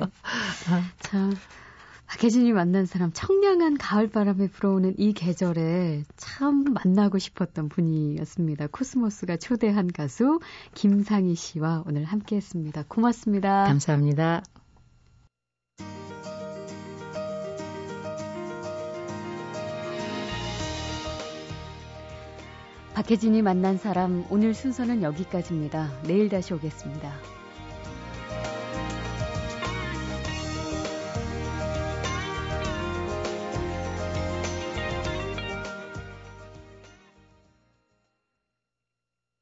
참 0.99 1.34
박혜진이 2.13 2.54
만난 2.54 2.86
사람 2.86 3.12
청량한 3.12 3.80
가을바람에 3.80 4.47
불어오는 4.49 4.93
이 4.99 5.13
계절에 5.13 6.04
참 6.15 6.63
만나고 6.63 7.17
싶었던 7.17 7.69
분이었습니다. 7.69 8.67
코스모스가 8.67 9.38
초대한 9.38 9.88
가수 9.91 10.39
김상희 10.76 11.34
씨와 11.34 11.84
오늘 11.88 12.04
함께했습니다. 12.04 12.86
고맙습니다. 12.88 13.63
감사합니다. 13.63 14.43
박혜진이 22.93 23.41
만난 23.41 23.78
사람 23.80 24.23
오늘 24.30 24.54
순서는 24.54 25.02
여기까지입니다. 25.02 26.04
내일 26.04 26.30
다시 26.30 26.54
오겠습니다. 26.54 27.42